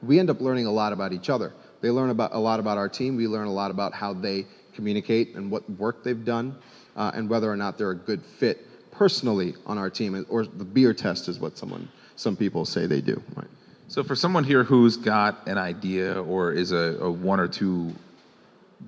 [0.02, 1.52] we end up learning a lot about each other.
[1.80, 3.16] They learn about a lot about our team.
[3.16, 6.56] We learn a lot about how they communicate and what work they've done,
[6.96, 10.24] uh, and whether or not they're a good fit personally on our team.
[10.28, 13.22] Or the beer test is what someone, some people say they do.
[13.34, 13.48] Right.
[13.88, 17.92] So for someone here who's got an idea or is a, a one or two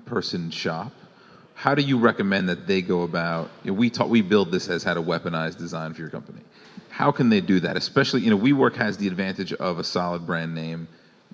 [0.05, 0.91] person shop,
[1.57, 3.49] how do you recommend that they go about?
[3.63, 6.41] You know, we talk, we build this as how to weaponize design for your company.
[6.89, 7.75] How can they do that?
[7.75, 10.87] Especially, you know, WeWork has the advantage of a solid brand name,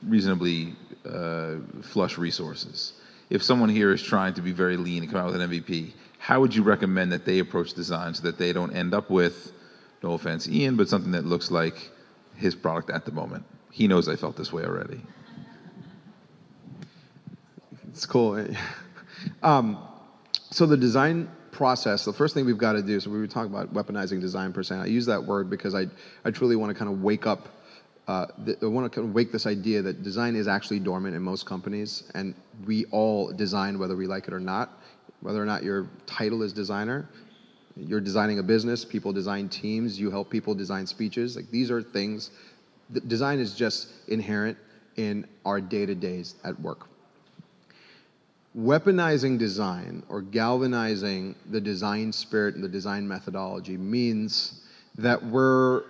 [0.07, 2.93] reasonably uh, flush resources.
[3.29, 5.91] If someone here is trying to be very lean and come out with an MVP,
[6.19, 9.51] how would you recommend that they approach design so that they don't end up with,
[10.01, 11.91] no offense, Ian, but something that looks like
[12.35, 13.43] his product at the moment?
[13.71, 15.01] He knows I felt this way already.
[17.93, 18.43] It's cool.
[19.43, 19.77] um,
[20.49, 23.53] so the design process, the first thing we've got to do, so we were talking
[23.53, 24.77] about weaponizing design per se.
[24.77, 25.85] I use that word because I,
[26.25, 27.49] I truly want to kind of wake up,
[28.07, 31.15] uh, the, I want to kind of wake this idea that design is actually dormant
[31.15, 32.33] in most companies, and
[32.65, 34.81] we all design whether we like it or not.
[35.21, 37.07] Whether or not your title is designer,
[37.77, 41.35] you're designing a business, people design teams, you help people design speeches.
[41.35, 42.31] Like these are things,
[43.05, 44.57] design is just inherent
[44.95, 46.87] in our day to days at work
[48.57, 54.61] weaponizing design or galvanizing the design spirit and the design methodology means
[54.97, 55.83] that we're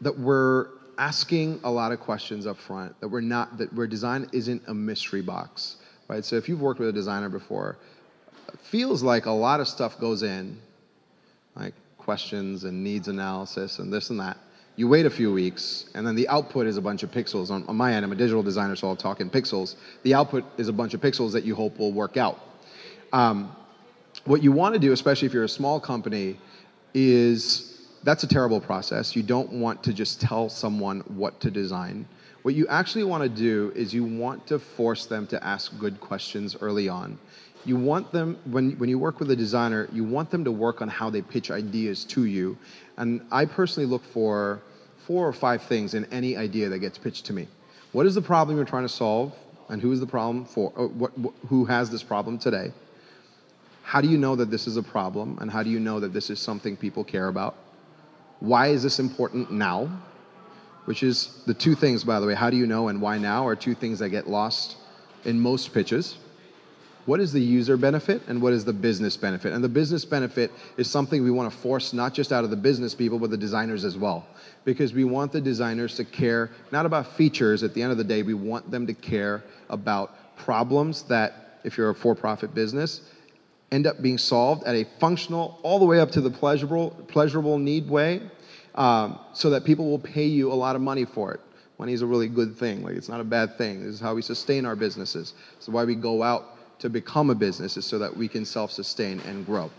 [0.00, 4.28] that we're asking a lot of questions up front that we're not that where design
[4.32, 5.76] isn't a mystery box
[6.08, 6.24] right?
[6.24, 7.76] So if you've worked with a designer before
[8.62, 10.58] feels like a lot of stuff goes in
[11.54, 14.38] like questions and needs analysis and this and that
[14.78, 17.50] you wait a few weeks, and then the output is a bunch of pixels.
[17.50, 19.74] On, on, my end, I'm a digital designer, so I'll talk in pixels.
[20.04, 22.38] The output is a bunch of pixels that you hope will work out.
[23.12, 23.56] Um,
[24.24, 26.38] what you want to do, especially if you're a small company,
[26.94, 29.16] is that's a terrible process.
[29.16, 32.06] You don't want to just tell someone what to design.
[32.42, 35.98] What you actually want to do is you want to force them to ask good
[35.98, 37.18] questions early on.
[37.64, 40.80] You want them, when, when you work with a designer, you want them to work
[40.82, 42.56] on how they pitch ideas to you.
[42.96, 44.62] And I personally look for
[45.08, 47.48] four or five things in any idea that gets pitched to me.
[47.92, 49.32] What is the problem you're trying to solve?
[49.70, 50.70] And who is the problem for?
[50.76, 51.12] Uh, what,
[51.48, 52.72] who has this problem today?
[53.82, 55.38] How do you know that this is a problem?
[55.40, 57.56] And how do you know that this is something people care about?
[58.40, 59.88] Why is this important now?
[60.84, 62.34] Which is the two things, by the way.
[62.34, 64.76] How do you know and why now are two things that get lost
[65.24, 66.18] in most pitches
[67.08, 69.54] what is the user benefit and what is the business benefit?
[69.54, 72.56] And the business benefit is something we want to force not just out of the
[72.56, 74.26] business people, but the designers as well.
[74.66, 78.04] Because we want the designers to care not about features at the end of the
[78.04, 83.00] day, we want them to care about problems that, if you're a for profit business,
[83.72, 87.56] end up being solved at a functional, all the way up to the pleasurable, pleasurable
[87.56, 88.20] need way,
[88.74, 91.40] um, so that people will pay you a lot of money for it.
[91.78, 92.82] Money is a really good thing.
[92.82, 93.82] Like it's not a bad thing.
[93.82, 95.32] This is how we sustain our businesses.
[95.56, 98.44] This is why we go out to become a business is so that we can
[98.44, 99.70] self sustain and grow.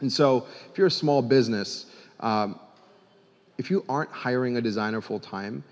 [0.00, 1.86] And so, if you're a small business,
[2.20, 2.58] um,
[3.56, 5.64] if you aren't hiring a designer full time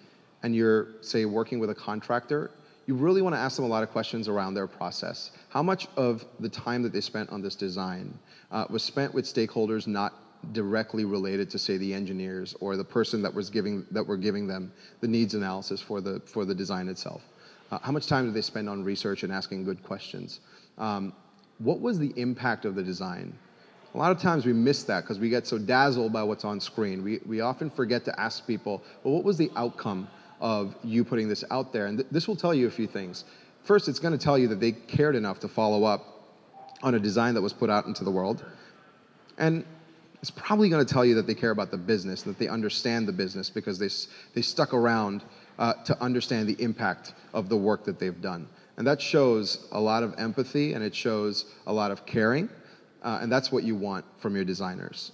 [0.42, 2.50] and you're, say, working with a contractor,
[2.86, 5.32] you really want to ask them a lot of questions around their process.
[5.48, 8.16] How much of the time that they spent on this design
[8.50, 10.14] uh, was spent with stakeholders not
[10.52, 14.46] directly related to, say, the engineers or the person that was giving that were giving
[14.46, 17.22] them the needs analysis for the for the design itself?
[17.70, 20.40] Uh, how much time do they spend on research and asking good questions?
[20.78, 21.12] Um,
[21.58, 23.36] what was the impact of the design?
[23.94, 26.60] A lot of times we miss that because we get so dazzled by what's on
[26.60, 27.02] screen.
[27.02, 30.06] We, we often forget to ask people, well, what was the outcome
[30.40, 31.86] of you putting this out there?
[31.86, 33.24] And th- this will tell you a few things.
[33.64, 36.04] First, it's going to tell you that they cared enough to follow up
[36.82, 38.44] on a design that was put out into the world.
[39.38, 39.64] And
[40.20, 43.08] it's probably going to tell you that they care about the business, that they understand
[43.08, 43.88] the business because they,
[44.34, 45.24] they stuck around
[45.58, 48.48] uh, to understand the impact of the work that they've done.
[48.76, 52.48] And that shows a lot of empathy and it shows a lot of caring.
[53.02, 55.12] Uh, and that's what you want from your designers.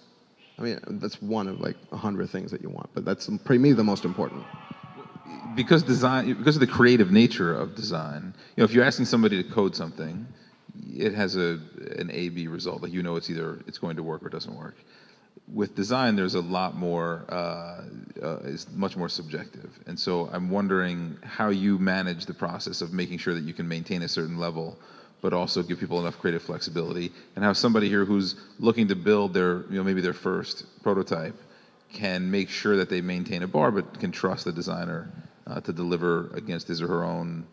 [0.59, 3.55] I mean, that's one of like a hundred things that you want, but that's for
[3.55, 4.45] me the most important.
[5.55, 9.43] Because design, because of the creative nature of design, you know, if you're asking somebody
[9.43, 10.27] to code something,
[10.95, 11.59] it has a
[11.99, 12.83] an A/B result.
[12.83, 14.77] Like you know, it's either it's going to work or it doesn't work
[15.49, 17.83] with design, there's a lot more, uh,
[18.23, 19.71] uh, it's much more subjective.
[19.87, 23.69] And so I'm wondering how you manage the process of making sure that you can
[23.69, 24.79] maintain a certain level,
[25.21, 29.35] but also give people enough creative flexibility, and how somebody here who's looking to build
[29.35, 31.37] their, you know, maybe their first prototype
[31.93, 35.11] can make sure that they maintain a bar, but can trust the designer
[35.47, 37.47] uh, to deliver against his or her own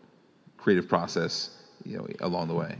[0.56, 1.50] creative process,
[1.84, 2.76] you know, along the way.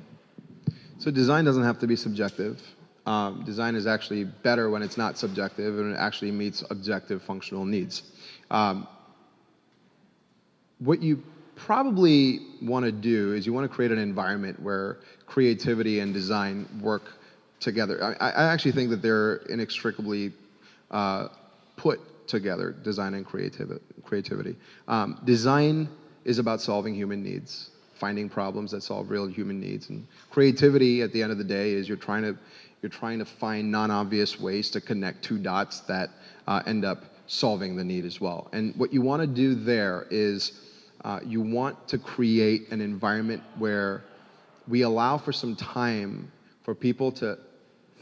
[0.98, 2.60] So design doesn't have to be subjective.
[3.06, 7.64] Um, design is actually better when it's not subjective and it actually meets objective functional
[7.64, 8.02] needs.
[8.50, 8.86] Um,
[10.78, 11.22] what you
[11.56, 16.66] probably want to do is you want to create an environment where creativity and design
[16.82, 17.02] work
[17.60, 18.16] together.
[18.20, 20.32] I, I actually think that they're inextricably
[20.90, 21.28] uh,
[21.76, 23.80] put together, design and creativity.
[24.04, 24.56] creativity.
[24.88, 25.88] Um, design
[26.24, 29.90] is about solving human needs, finding problems that solve real human needs.
[29.90, 32.38] And creativity, at the end of the day, is you're trying to
[32.82, 36.10] you're trying to find non-obvious ways to connect two dots that
[36.46, 38.48] uh, end up solving the need as well.
[38.52, 40.60] And what you want to do there is
[41.04, 44.02] uh, you want to create an environment where
[44.66, 46.30] we allow for some time
[46.62, 47.38] for people to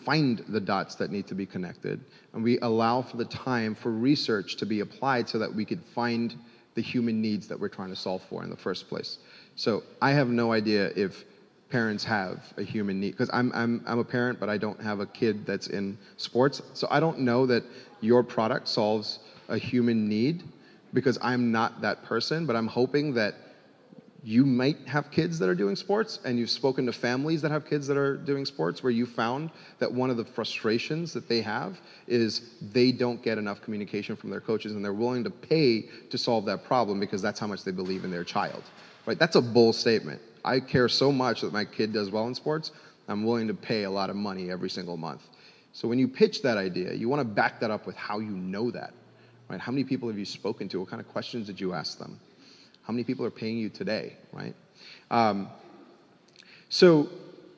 [0.05, 2.01] find the dots that need to be connected,
[2.33, 5.83] and we allow for the time for research to be applied so that we could
[5.95, 6.37] find
[6.74, 9.18] the human needs that we're trying to solve for in the first place.
[9.57, 11.24] So I have no idea if
[11.70, 15.00] parents have a human need because I'm, I'm, I'm a parent but i don't have
[15.00, 16.62] a kid that's in sports.
[16.74, 17.62] So i don't know that
[18.00, 20.44] your product solves a human need
[20.94, 23.34] because i'm not that person but i'm hoping that
[24.24, 27.64] you might have kids that are doing sports and you've spoken to families that have
[27.64, 29.48] kids that are doing sports where you found
[29.78, 34.30] that one of the frustrations that they have is they don't get enough communication from
[34.30, 37.62] their coaches and they're willing to pay to solve that problem because that's how much
[37.62, 38.64] they believe in their child.
[39.06, 39.18] Right?
[39.18, 42.72] That's a bold statement I care so much that my kid does well in sports,
[43.09, 45.22] I'm willing to pay a lot of money every single month.
[45.72, 48.30] So when you pitch that idea, you want to back that up with how you
[48.30, 48.93] know that.
[49.49, 49.61] Right?
[49.61, 50.80] How many people have you spoken to?
[50.80, 52.20] What kind of questions did you ask them?
[52.82, 54.16] How many people are paying you today?
[54.32, 54.55] Right?
[55.11, 55.49] Um,
[56.68, 57.09] so.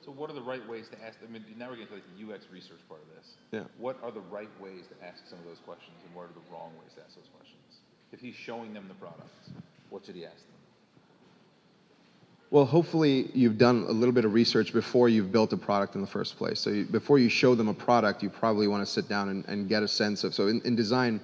[0.04, 1.18] So what are the right ways to ask?
[1.26, 3.34] I mean, now we're getting to like the UX research part of this.
[3.52, 3.64] Yeah.
[3.78, 6.46] What are the right ways to ask some of those questions, and what are the
[6.52, 7.80] wrong ways to ask those questions?
[8.12, 9.30] If he's showing them the product,
[9.90, 10.59] what should he ask them?
[12.52, 16.00] Well, hopefully you've done a little bit of research before you've built a product in
[16.00, 16.58] the first place.
[16.58, 19.44] So you, before you show them a product, you probably want to sit down and,
[19.46, 20.34] and, get a sense of.
[20.34, 21.20] So in, in design,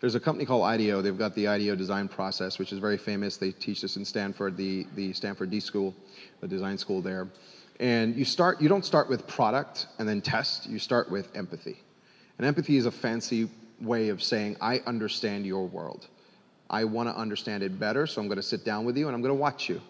[0.00, 1.02] there's a company called IDEO.
[1.02, 3.36] They've got the IDEO design process, which is very famous.
[3.36, 5.94] They teach this in Stanford, the, the Stanford D School,
[6.40, 7.28] the design school there.
[7.78, 11.76] And you start, you don't start with product and then test, you start with empathy.
[12.38, 13.48] And empathy is a fancy
[13.80, 16.08] way of saying, I understand your world.
[16.68, 19.14] I want to understand it better, so I'm going to sit down with you and
[19.14, 19.80] I'm going to watch you.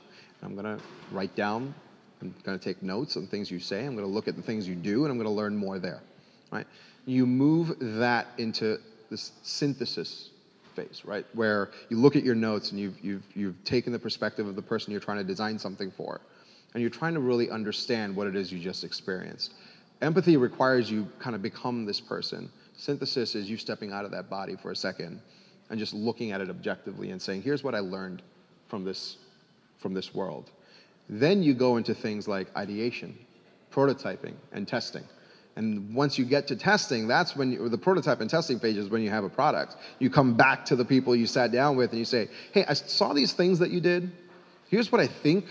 [0.43, 0.83] I'm going to
[1.13, 1.75] write down,
[2.21, 4.43] I'm going to take notes on things you say, I'm going to look at the
[4.43, 6.01] things you do, and I'm going to learn more there.
[6.51, 6.67] Right?
[7.07, 8.79] You move that into
[9.11, 10.31] this synthesis
[10.75, 11.25] phase, right?
[11.35, 14.63] Where you look at your notes and you've, you've, you've taken the perspective of the
[14.63, 16.21] person you're trying to design something for,
[16.75, 19.55] and you're trying to really understand what it is you just experienced.
[20.03, 22.51] Empathy requires you kind of become this person.
[22.77, 25.21] Synthesis is you stepping out of that body for a second
[25.71, 28.23] and just looking at it objectively and saying, here's what I learned
[28.69, 29.17] from this,
[29.87, 30.51] from this world.
[31.09, 33.17] Then you go into things like ideation,
[33.73, 35.05] prototyping, and testing.
[35.55, 38.89] And once you get to testing, that's when you, the prototype and testing phase is
[38.89, 39.77] when you have a product.
[40.01, 42.75] You come back to the people you sat down with and you say, hey, I
[42.75, 44.11] saw these things that you did.
[44.69, 45.45] Here's what I think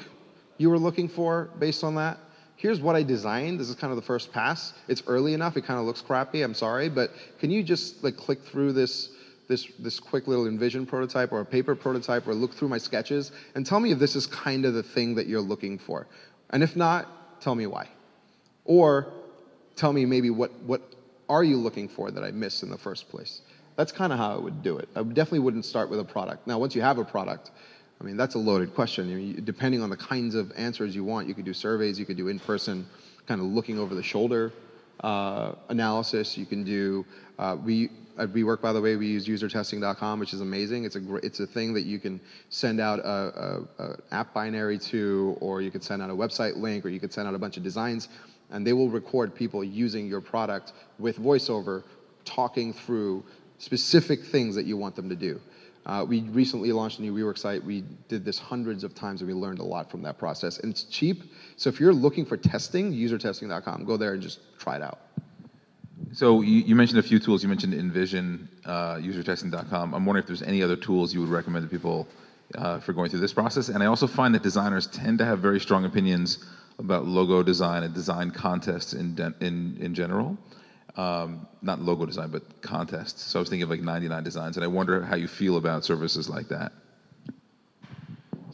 [0.57, 2.17] you were looking for based on that.
[2.57, 3.57] Here's what I designed.
[3.57, 4.73] This is kind of the first pass.
[4.89, 5.55] It's early enough.
[5.55, 6.41] It kind of looks crappy.
[6.41, 9.11] I'm sorry, but can you just like click through this
[9.47, 13.31] this, this quick little InVision prototype or a paper prototype or look through my sketches
[13.55, 16.07] and tell me if this is kind of the thing that you're looking for.
[16.51, 17.87] And if not, tell me why.
[18.65, 19.13] Or
[19.75, 20.81] tell me maybe what, what
[21.29, 23.41] are you looking for that I missed in the first place.
[23.75, 24.87] That's kind of how I would do it.
[24.95, 26.47] I definitely wouldn't start with a product.
[26.47, 27.51] Now, once you have a product,
[27.99, 29.41] I mean, that's a loaded question.
[29.43, 32.27] Depending on the kinds of answers you want, you could do surveys, you could do
[32.27, 32.85] in person,
[33.27, 34.53] kind of looking over the shoulder
[35.01, 36.37] uh, analysis.
[36.37, 37.05] You can do,
[37.39, 40.85] uh, we, at WeWork, by the way, we use usertesting.com, which is amazing.
[40.85, 44.77] It's a it's a thing that you can send out a, a, a, app binary
[44.79, 47.39] to, or you could send out a website link, or you could send out a
[47.39, 48.09] bunch of designs,
[48.51, 51.83] and they will record people using your product with voiceover,
[52.23, 53.23] talking through
[53.57, 55.39] specific things that you want them to do.
[55.85, 57.63] Uh, we recently launched a new WeWork site.
[57.63, 60.59] We did this hundreds of times, and we learned a lot from that process.
[60.59, 61.23] And it's cheap,
[61.57, 64.99] so if you're looking for testing, usertesting.com, go there and just try it out.
[66.11, 67.43] So you, you, mentioned a few tools.
[67.43, 69.93] You mentioned InVision, uh, usertesting.com.
[69.93, 72.07] I'm wondering if there's any other tools you would recommend to people
[72.55, 73.69] uh, for going through this process.
[73.69, 76.45] And I also find that designers tend to have very strong opinions
[76.79, 80.37] about logo design and design contests in in in general.
[80.97, 83.21] Um, not logo design, but contests.
[83.21, 85.83] So I was thinking of like 99 Designs, and I wonder how you feel about
[85.83, 86.71] services like that.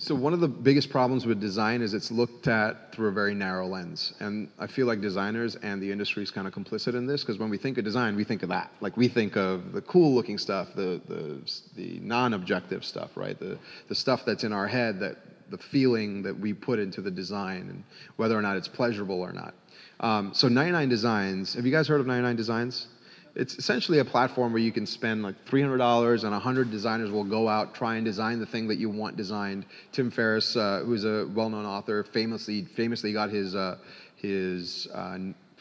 [0.01, 3.35] So one of the biggest problems with design is it's looked at through a very
[3.35, 7.05] narrow lens, and I feel like designers and the industry is kind of complicit in
[7.05, 8.71] this because when we think of design, we think of that.
[8.79, 11.39] Like we think of the cool-looking stuff, the the
[11.75, 13.39] the non-objective stuff, right?
[13.39, 15.17] The the stuff that's in our head that
[15.51, 17.83] the feeling that we put into the design and
[18.15, 19.53] whether or not it's pleasurable or not.
[19.99, 22.87] Um, so 99 Designs, have you guys heard of 99 Designs?
[23.35, 27.47] It's essentially a platform where you can spend like $300 and 100 designers will go
[27.47, 29.65] out try and design the thing that you want designed.
[29.91, 33.77] Tim ferriss uh, who's a well-known author famously famously got his uh,
[34.15, 35.17] his uh,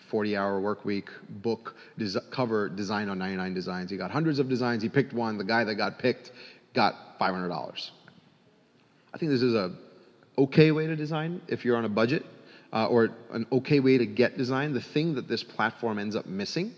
[0.09, 3.91] 40 hour work week book des- cover designed on 99 designs.
[3.91, 4.83] He got hundreds of designs.
[4.83, 5.39] He picked one.
[5.39, 6.33] The guy that got picked
[6.75, 7.91] got $500
[9.13, 9.73] i think this is a
[10.39, 12.25] okay way to design if you're on a budget
[12.73, 16.27] uh, or an okay way to get design the thing that this platform ends up
[16.27, 16.73] missing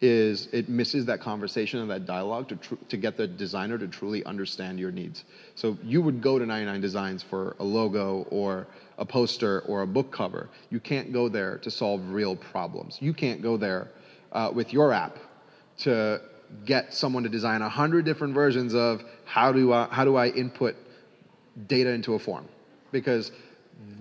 [0.00, 3.86] is it misses that conversation and that dialogue to, tr- to get the designer to
[3.86, 5.24] truly understand your needs.
[5.54, 9.86] So you would go to 99 Designs for a logo or a poster or a
[9.86, 10.48] book cover.
[10.70, 12.96] You can't go there to solve real problems.
[13.00, 13.88] You can't go there
[14.32, 15.18] uh, with your app
[15.78, 16.22] to
[16.64, 20.28] get someone to design a hundred different versions of how do I, how do I
[20.28, 20.76] input
[21.66, 22.48] data into a form
[22.90, 23.32] because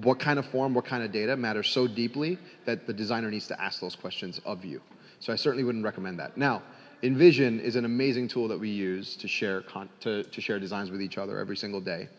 [0.01, 3.47] what kind of form, what kind of data matters so deeply that the designer needs
[3.47, 4.81] to ask those questions of you.
[5.19, 6.37] So I certainly wouldn't recommend that.
[6.37, 6.61] Now,
[7.03, 10.91] InVision is an amazing tool that we use to share, con- to, to share designs
[10.91, 12.09] with each other every single day.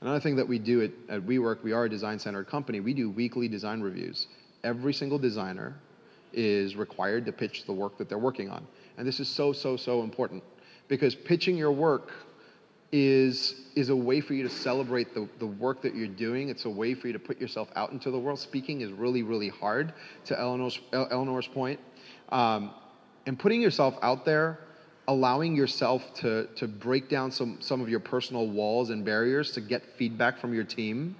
[0.00, 2.80] Another thing that we do at, at WeWork, we are a design-centered company.
[2.80, 4.26] We do weekly design reviews.
[4.64, 5.74] Every single designer
[6.32, 8.66] is required to pitch the work that they're working on.
[8.96, 10.42] And this is so, so, so important
[10.88, 12.12] because pitching your work
[12.90, 16.48] is, is a way for you to celebrate the, the work that you're doing.
[16.48, 18.38] It's a way for you to put yourself out into the world.
[18.38, 19.94] Speaking is really, really hard,
[20.26, 21.80] to Eleanor's, Eleanor's point.
[22.32, 22.70] Um,
[23.26, 24.58] and putting yourself out there,
[25.06, 29.60] allowing yourself to, to break down some, some of your personal walls and barriers to
[29.60, 31.14] get feedback from your team,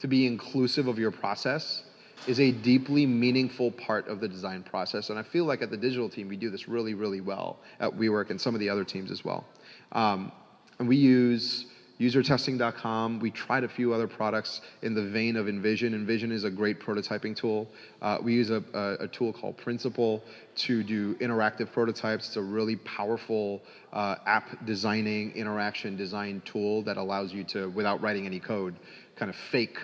[0.00, 1.84] to be inclusive of your process,
[2.26, 5.10] is a deeply meaningful part of the design process.
[5.10, 7.90] And I feel like at the digital team, we do this really, really well at
[7.90, 9.44] WeWork and some of the other teams as well.
[9.92, 10.32] Um,
[10.78, 11.66] and we use
[12.00, 13.20] usertesting.com.
[13.20, 15.92] We tried a few other products in the vein of InVision.
[15.92, 17.68] InVision is a great prototyping tool.
[18.00, 20.22] Uh, we use a, a, a, tool called Principle
[20.56, 22.28] to do interactive prototypes.
[22.28, 23.60] It's a really powerful
[23.92, 28.74] uh, app designing, interaction design tool that allows you to, without writing any code,
[29.16, 29.78] kind of fake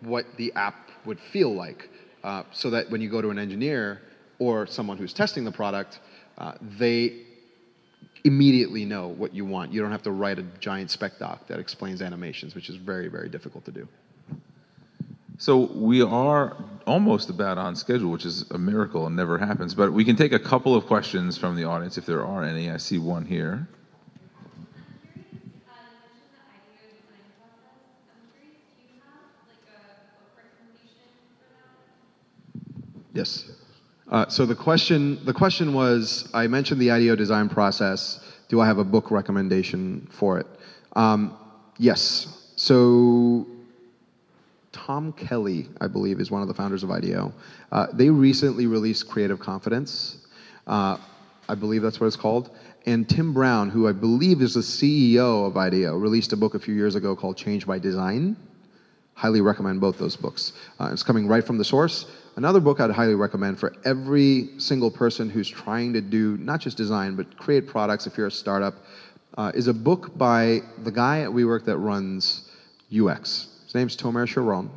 [0.00, 1.88] what the app would feel like.
[2.24, 4.00] Uh, so that when you go to an engineer
[4.40, 6.00] or someone who's testing the product,
[6.38, 7.22] uh, they
[8.24, 9.72] immediately know what you want.
[9.72, 13.08] You don't have to write a giant spec doc that explains animations, which is very,
[13.08, 13.88] very difficult to do.
[15.38, 16.56] So we are
[16.86, 19.74] almost about on schedule, which is a miracle and never happens.
[19.74, 22.70] But we can take a couple of questions from the audience if there are any.
[22.70, 23.66] I see one here.
[33.14, 33.50] Yes.
[34.12, 38.20] Uh, so the question, the question was, I mentioned the IDEO design process.
[38.48, 40.46] Do I have a book recommendation for it?
[40.94, 41.34] Um,
[41.78, 42.50] yes.
[42.56, 43.46] So
[44.70, 47.32] Tom Kelley, I believe, is one of the founders of IDEO.
[47.72, 50.18] Uh, they recently released Creative Confidence.
[50.66, 50.98] Uh,
[51.48, 52.50] I believe that's what it's called.
[52.84, 56.58] And Tim Brown, who I believe is the CEO of IDEO, released a book a
[56.58, 58.36] few years ago called Change by Design.
[59.14, 60.52] Highly recommend both those books.
[60.78, 62.04] Uh, it's coming right from the source.
[62.36, 66.78] Another book I'd highly recommend for every single person who's trying to do not just
[66.78, 68.74] design, but create products if you're a startup,
[69.36, 72.50] uh, is a book by the guy at WeWork that runs
[72.90, 73.48] UX.
[73.64, 74.70] His name's Tomer Sharon.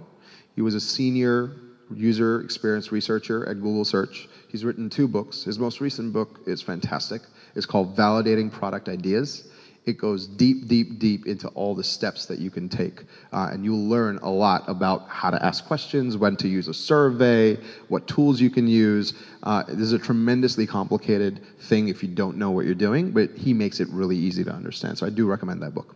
[0.55, 1.51] He was a senior
[1.93, 4.27] user experience researcher at Google Search.
[4.49, 5.43] He's written two books.
[5.43, 7.21] His most recent book is fantastic.
[7.55, 9.47] It's called Validating Product Ideas
[9.85, 13.03] it goes deep, deep, deep into all the steps that you can take.
[13.31, 16.73] Uh, and you'll learn a lot about how to ask questions, when to use a
[16.73, 17.57] survey,
[17.87, 19.13] what tools you can use.
[19.43, 23.29] Uh, this is a tremendously complicated thing if you don't know what you're doing, but
[23.37, 24.97] he makes it really easy to understand.
[24.97, 25.95] So I do recommend that book.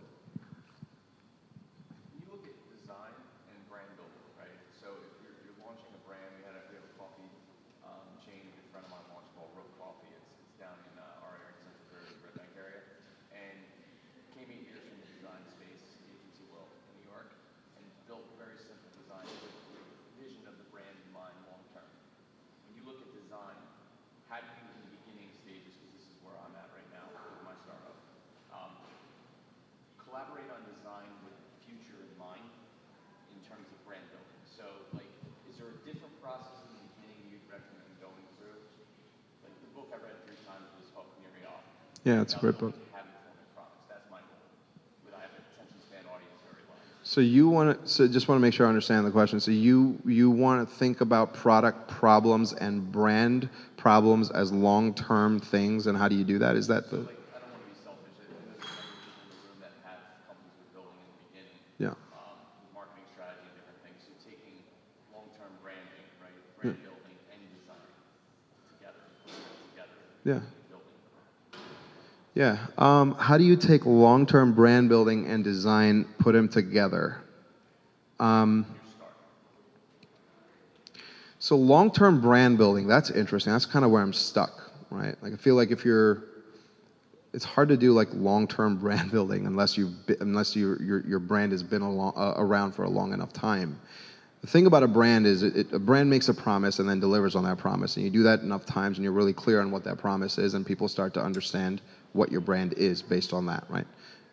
[42.04, 42.74] Yeah, it's a great book.
[47.02, 49.40] So you want to, so just want to make sure I understand the question.
[49.40, 55.88] So you you want to think about product problems and brand problems as long-term things,
[55.88, 56.54] and how do you do that?
[56.54, 57.08] Is that the?
[61.78, 61.88] Yeah.
[61.88, 61.96] Um,
[62.72, 63.98] marketing strategy and different things.
[64.06, 64.62] So taking
[65.12, 66.30] long-term branding, right,
[66.62, 67.90] brand building and design
[68.78, 69.02] together,
[69.74, 70.44] together.
[70.46, 70.59] Yeah.
[72.34, 72.58] Yeah.
[72.78, 77.22] Um, how do you take long term brand building and design, put them together?
[78.20, 78.66] Um,
[81.38, 83.52] so, long term brand building, that's interesting.
[83.52, 85.16] That's kind of where I'm stuck, right?
[85.22, 86.24] Like, I feel like if you're,
[87.32, 91.18] it's hard to do like long term brand building unless, you've unless you, your, your
[91.18, 93.80] brand has been along, uh, around for a long enough time.
[94.42, 97.00] The thing about a brand is it, it, a brand makes a promise and then
[97.00, 97.96] delivers on that promise.
[97.96, 100.54] And you do that enough times and you're really clear on what that promise is,
[100.54, 103.86] and people start to understand what your brand is based on that, right?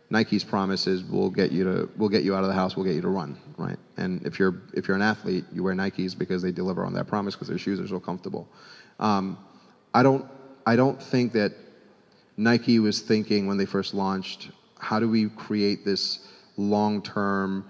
[0.09, 2.85] Nike's promise is we'll get you to we'll get you out of the house, we'll
[2.85, 3.77] get you to run, right?
[3.97, 7.07] And if you're if you're an athlete, you wear Nikes because they deliver on that
[7.07, 8.47] promise because their shoes are so comfortable.
[8.99, 9.37] Um,
[9.93, 10.25] I don't
[10.65, 11.53] I don't think that
[12.37, 17.65] Nike was thinking when they first launched, how do we create this long term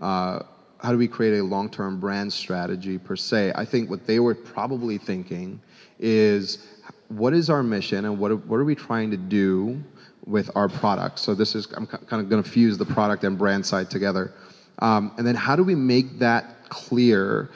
[0.00, 0.40] uh,
[0.82, 3.52] how do we create a long term brand strategy per se?
[3.54, 5.60] I think what they were probably thinking
[5.98, 6.66] is
[7.10, 9.82] what is our mission and what are, what are we trying to do
[10.26, 11.18] with our product?
[11.18, 14.32] So this is I'm kind of going to fuse the product and brand side together,
[14.78, 17.50] um, and then how do we make that clear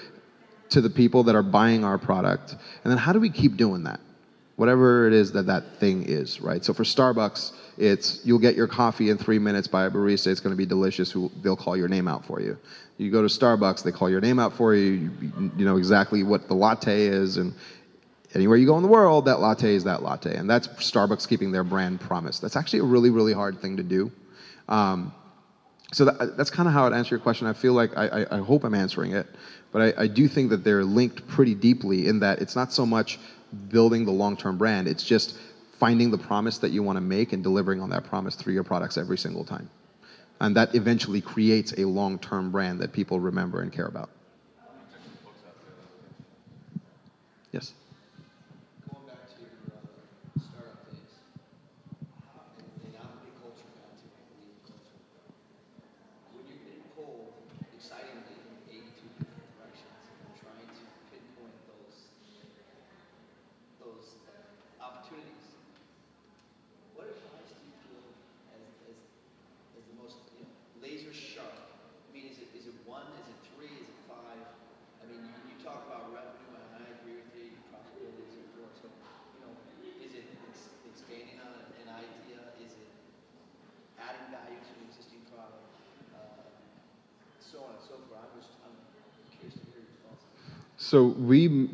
[0.70, 3.84] to the people that are buying our product, and then how do we keep doing
[3.84, 4.00] that,
[4.56, 6.64] whatever it is that that thing is, right?
[6.64, 10.28] So for Starbucks, it's you'll get your coffee in three minutes by a barista.
[10.28, 11.12] It's going to be delicious.
[11.12, 12.58] Who they'll call your name out for you.
[12.98, 15.10] You go to Starbucks, they call your name out for you.
[15.20, 17.54] You, you know exactly what the latte is, and
[18.34, 20.34] anywhere you go in the world, that latte is that latte.
[20.36, 22.38] And that's Starbucks keeping their brand promise.
[22.38, 24.10] That's actually a really, really hard thing to do.
[24.68, 25.12] Um,
[25.92, 27.46] so that, that's kind of how I'd answer your question.
[27.46, 29.26] I feel like I, I, I hope I'm answering it,
[29.72, 32.84] but I, I, do think that they're linked pretty deeply in that it's not so
[32.84, 33.20] much
[33.68, 35.36] building the long-term brand; it's just
[35.78, 38.64] finding the promise that you want to make and delivering on that promise through your
[38.64, 39.68] products every single time.
[40.40, 44.10] and that eventually creates a long-term brand that people remember and care about.
[47.52, 47.72] Yes.
[48.90, 49.78] Going back to your uh,
[50.42, 51.22] startup days,
[52.26, 54.98] how, and, and I'm a big culture guy too, I believe in culture.
[56.34, 57.30] When you're getting pulled
[57.78, 60.82] excitingly in 82 different directions and trying to
[61.14, 62.10] pinpoint those
[63.78, 64.18] those
[64.82, 65.54] opportunities,
[66.98, 68.02] what advice do you give
[68.58, 68.98] as, as,
[69.78, 70.42] as the most you know,
[70.82, 71.54] laser sharp?
[71.54, 73.06] I mean, is it is it one?
[73.22, 73.72] Is it three?
[73.78, 74.42] Is it five?
[75.00, 77.54] I mean, you, you talk about revenue, and I agree with you.
[77.72, 78.76] Profitability is important.
[78.80, 79.52] So, you know,
[80.00, 82.40] is it ex- expanding on an idea?
[82.62, 82.88] Is it
[84.00, 85.60] adding value to an existing product?
[86.14, 86.48] Uh,
[87.42, 88.20] so on and so forth.
[88.24, 88.76] I'm just I'm
[89.34, 90.24] curious to hear your thoughts.
[90.94, 91.68] So we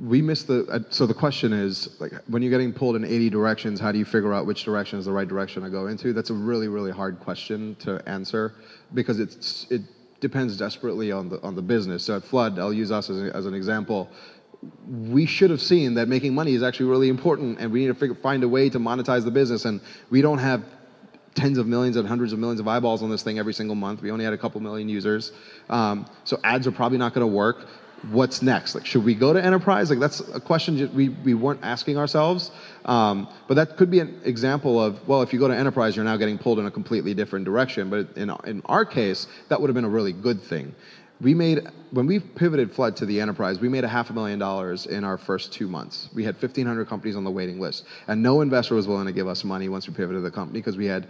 [0.00, 0.64] we miss the.
[0.64, 3.98] Uh, so the question is like when you're getting pulled in 80 directions, how do
[3.98, 6.14] you figure out which direction is the right direction to go into?
[6.14, 8.54] That's a really really hard question to answer
[8.94, 9.82] because it's it
[10.20, 12.02] depends desperately on the on the business.
[12.02, 14.08] So at Flud, I'll use us as, a, as an example.
[14.88, 17.94] We should have seen that making money is actually really important, and we need to
[17.94, 19.66] figure, find a way to monetize the business.
[19.66, 20.64] And we don't have
[21.34, 24.00] tens of millions and hundreds of millions of eyeballs on this thing every single month.
[24.00, 25.32] We only had a couple million users.
[25.68, 27.66] Um, so ads are probably not going to work.
[28.10, 28.74] What's next?
[28.74, 29.88] Like, should we go to enterprise?
[29.88, 32.50] Like, that's a question we, we weren't asking ourselves.
[32.84, 36.04] Um, but that could be an example of, well, if you go to enterprise, you're
[36.04, 37.90] now getting pulled in a completely different direction.
[37.90, 40.74] But in, in our case, that would have been a really good thing.
[41.20, 44.40] We made, when we pivoted Flud to the enterprise, we made a half a million
[44.40, 46.08] dollars in our first two months.
[46.12, 47.84] We had 1,500 companies on the waiting list.
[48.08, 50.76] And no investor was willing to give us money once we pivoted the company because
[50.76, 51.06] we had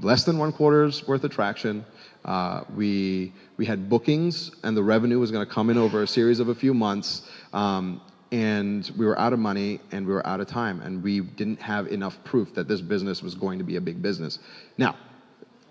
[0.00, 1.86] less than one quarter's worth of traction.
[2.24, 6.06] Uh, we we had bookings, and the revenue was going to come in over a
[6.06, 7.28] series of a few months.
[7.52, 8.00] Um,
[8.30, 11.60] and we were out of money, and we were out of time, and we didn't
[11.60, 14.38] have enough proof that this business was going to be a big business.
[14.78, 14.96] Now,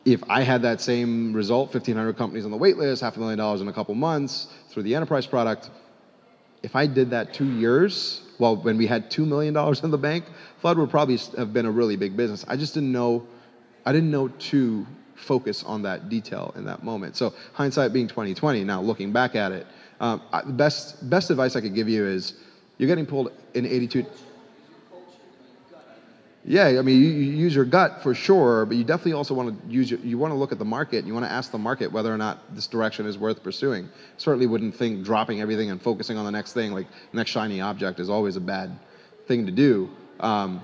[0.06, 3.40] if I had that same result, 1,500 companies on the wait list, half a million
[3.40, 5.72] dollars in a couple months through the enterprise product,
[6.64, 10.26] if I did that two years, well, when we had $2 million in the bank,
[10.60, 12.46] Flud would probably have been a really big business.
[12.48, 13.28] I just didn't know,
[13.86, 14.86] I didn't know to
[15.22, 17.16] focus on that detail in that moment.
[17.16, 19.68] So hindsight being 2020, now looking back at it,
[20.00, 22.34] um, I, the best, best advice I could give you is
[22.78, 24.06] you're getting pulled in 82.
[26.44, 29.62] Yeah, I mean, you, you use your gut for sure, but you definitely also want
[29.62, 31.06] to use your, you want to look at the market.
[31.06, 33.90] You want to ask the market whether or not this direction is worth pursuing.
[34.18, 38.00] Certainly wouldn't think dropping everything and focusing on the next thing, like next shiny object,
[38.00, 38.80] is always a bad
[39.28, 39.88] thing to do.
[40.20, 40.62] Um,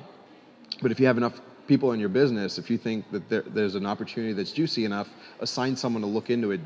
[0.81, 3.75] but if you have enough people in your business, if you think that there, there's
[3.75, 5.09] an opportunity that's juicy enough,
[5.39, 6.61] assign someone to look into it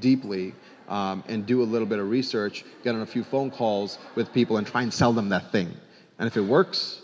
[0.00, 0.54] deeply
[0.88, 4.32] um, and do a little bit of research, get on a few phone calls with
[4.32, 5.72] people, and try and sell them that thing.
[6.18, 7.02] And if it works,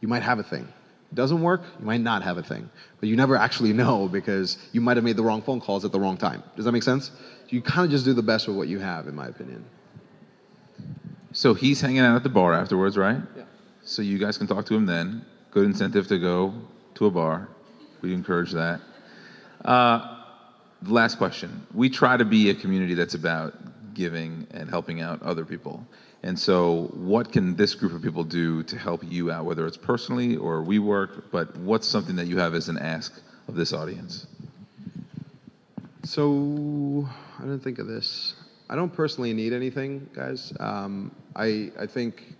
[0.00, 0.66] you might have a thing.
[1.10, 2.68] It doesn't work, you might not have a thing.
[3.00, 5.92] But you never actually know because you might have made the wrong phone calls at
[5.92, 6.42] the wrong time.
[6.56, 7.10] Does that make sense?
[7.48, 9.64] You kind of just do the best with what you have, in my opinion.
[11.32, 13.18] So he's hanging out at the bar afterwards, right?
[13.36, 13.44] Yeah.
[13.84, 15.24] So you guys can talk to him then.
[15.52, 16.54] Good incentive to go
[16.94, 17.46] to a bar.
[18.00, 18.80] We encourage that.
[19.62, 20.24] Uh,
[20.86, 21.66] last question.
[21.74, 23.54] We try to be a community that's about
[23.92, 25.86] giving and helping out other people.
[26.22, 29.76] And so, what can this group of people do to help you out, whether it's
[29.76, 31.30] personally or we work?
[31.30, 34.26] But what's something that you have as an ask of this audience?
[36.04, 37.06] So
[37.38, 38.36] I didn't think of this.
[38.70, 40.52] I don't personally need anything, guys.
[40.60, 42.36] Um, I I think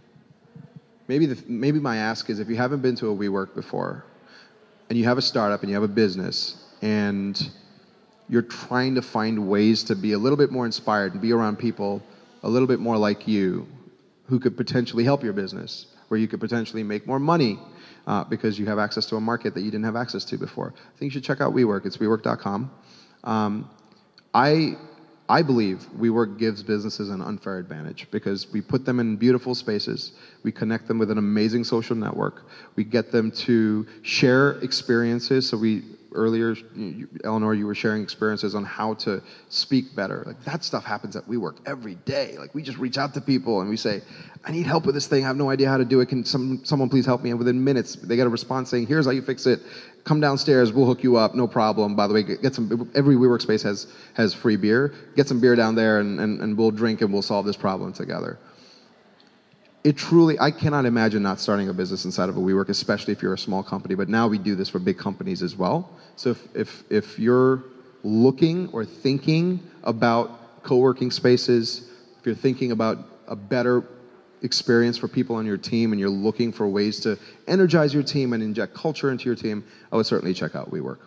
[1.13, 4.03] maybe the, maybe my ask is if you haven't been to a WeWork before,
[4.89, 7.51] and you have a startup and you have a business and
[8.31, 11.59] you're trying to find ways to be a little bit more inspired and be around
[11.59, 12.03] people
[12.45, 13.67] a little bit more like you
[14.25, 17.59] who could potentially help your business, where you could potentially make more money
[18.07, 20.73] uh, because you have access to a market that you didn't have access to before.
[20.77, 21.85] I think you should check out WeWork.
[21.85, 22.71] It's WeWork.com.
[23.25, 23.71] Um,
[24.33, 24.79] I
[25.29, 30.13] I believe WeWork gives businesses an unfair advantage because we put them in beautiful spaces.
[30.43, 32.47] We connect them with an amazing social network.
[32.77, 35.49] We get them to share experiences.
[35.49, 35.83] So we
[36.15, 36.55] earlier,
[37.25, 40.23] Eleanor, you were sharing experiences on how to speak better.
[40.27, 42.37] Like that stuff happens at WeWork every day.
[42.39, 44.03] Like we just reach out to people and we say,
[44.45, 45.25] "I need help with this thing.
[45.25, 46.07] I have no idea how to do it.
[46.09, 49.07] Can some someone please help me?" And within minutes, they get a response saying, "Here's
[49.07, 49.63] how you fix it.
[50.05, 50.73] Come downstairs.
[50.73, 51.35] We'll hook you up.
[51.35, 51.95] No problem.
[51.95, 52.91] By the way, get some.
[52.95, 54.93] Every WeWork space has has free beer.
[55.15, 57.93] Get some beer down there, and, and, and we'll drink and we'll solve this problem
[57.93, 58.39] together."
[59.85, 63.23] it truly i cannot imagine not starting a business inside of a WeWork, especially if
[63.23, 66.31] you're a small company but now we do this for big companies as well so
[66.31, 67.65] if if, if you're
[68.05, 72.99] looking or thinking about co-working spaces if you're thinking about
[73.29, 73.81] a better
[74.43, 78.33] experience for people on your team and you're looking for ways to energize your team
[78.33, 80.99] and inject culture into your team i would certainly check out WeWork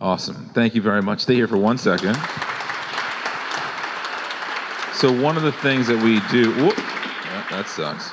[0.00, 0.50] Awesome.
[0.54, 1.20] Thank you very much.
[1.20, 2.14] Stay here for one second.
[4.94, 6.76] So one of the things that we do, whoop,
[7.50, 8.12] that, sucks,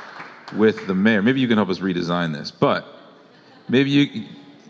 [0.56, 1.22] with the mayor.
[1.22, 2.86] Maybe you can help us redesign this, but
[3.70, 4.26] maybe you.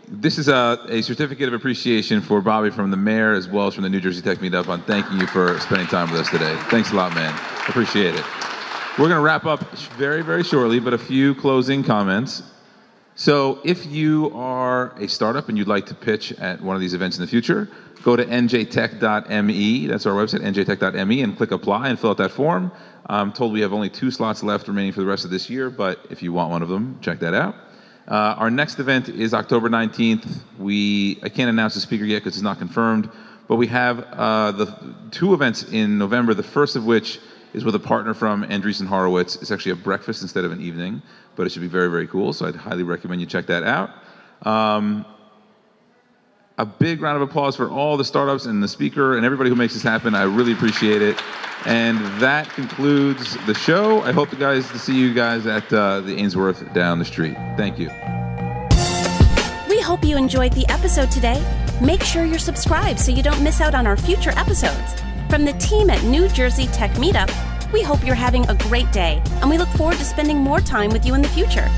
[0.08, 3.74] This is a, a certificate of appreciation for Bobby from the mayor as well as
[3.74, 6.56] from the New Jersey Tech Meetup on thanking you for spending time with us today.
[6.70, 7.34] Thanks a lot, man.
[7.68, 8.24] Appreciate it.
[8.98, 9.60] We're going to wrap up
[9.98, 12.42] very, very shortly, but a few closing comments.
[13.14, 16.94] So, if you are a startup and you'd like to pitch at one of these
[16.94, 17.68] events in the future,
[18.02, 19.86] go to njtech.me.
[19.86, 22.72] That's our website, njtech.me, and click apply and fill out that form.
[23.04, 25.68] I'm told we have only two slots left remaining for the rest of this year,
[25.68, 27.54] but if you want one of them, check that out.
[28.08, 30.40] Uh, our next event is October 19th.
[30.58, 33.10] We I can't announce the speaker yet because it's not confirmed,
[33.46, 36.32] but we have uh, the two events in November.
[36.32, 37.20] The first of which
[37.56, 39.34] is with a partner from Andreessen Horowitz.
[39.36, 41.02] It's actually a breakfast instead of an evening,
[41.34, 42.32] but it should be very very cool.
[42.32, 43.90] So I'd highly recommend you check that out.
[44.42, 45.04] Um,
[46.58, 49.56] a big round of applause for all the startups and the speaker and everybody who
[49.56, 50.14] makes this happen.
[50.14, 51.20] I really appreciate it.
[51.66, 54.00] And that concludes the show.
[54.02, 57.34] I hope you guys to see you guys at uh, the Ainsworth down the street.
[57.56, 57.88] Thank you.
[59.68, 61.44] We hope you enjoyed the episode today.
[61.82, 65.02] Make sure you're subscribed so you don't miss out on our future episodes.
[65.28, 67.30] From the team at New Jersey Tech Meetup,
[67.72, 70.90] we hope you're having a great day and we look forward to spending more time
[70.90, 71.68] with you in the future.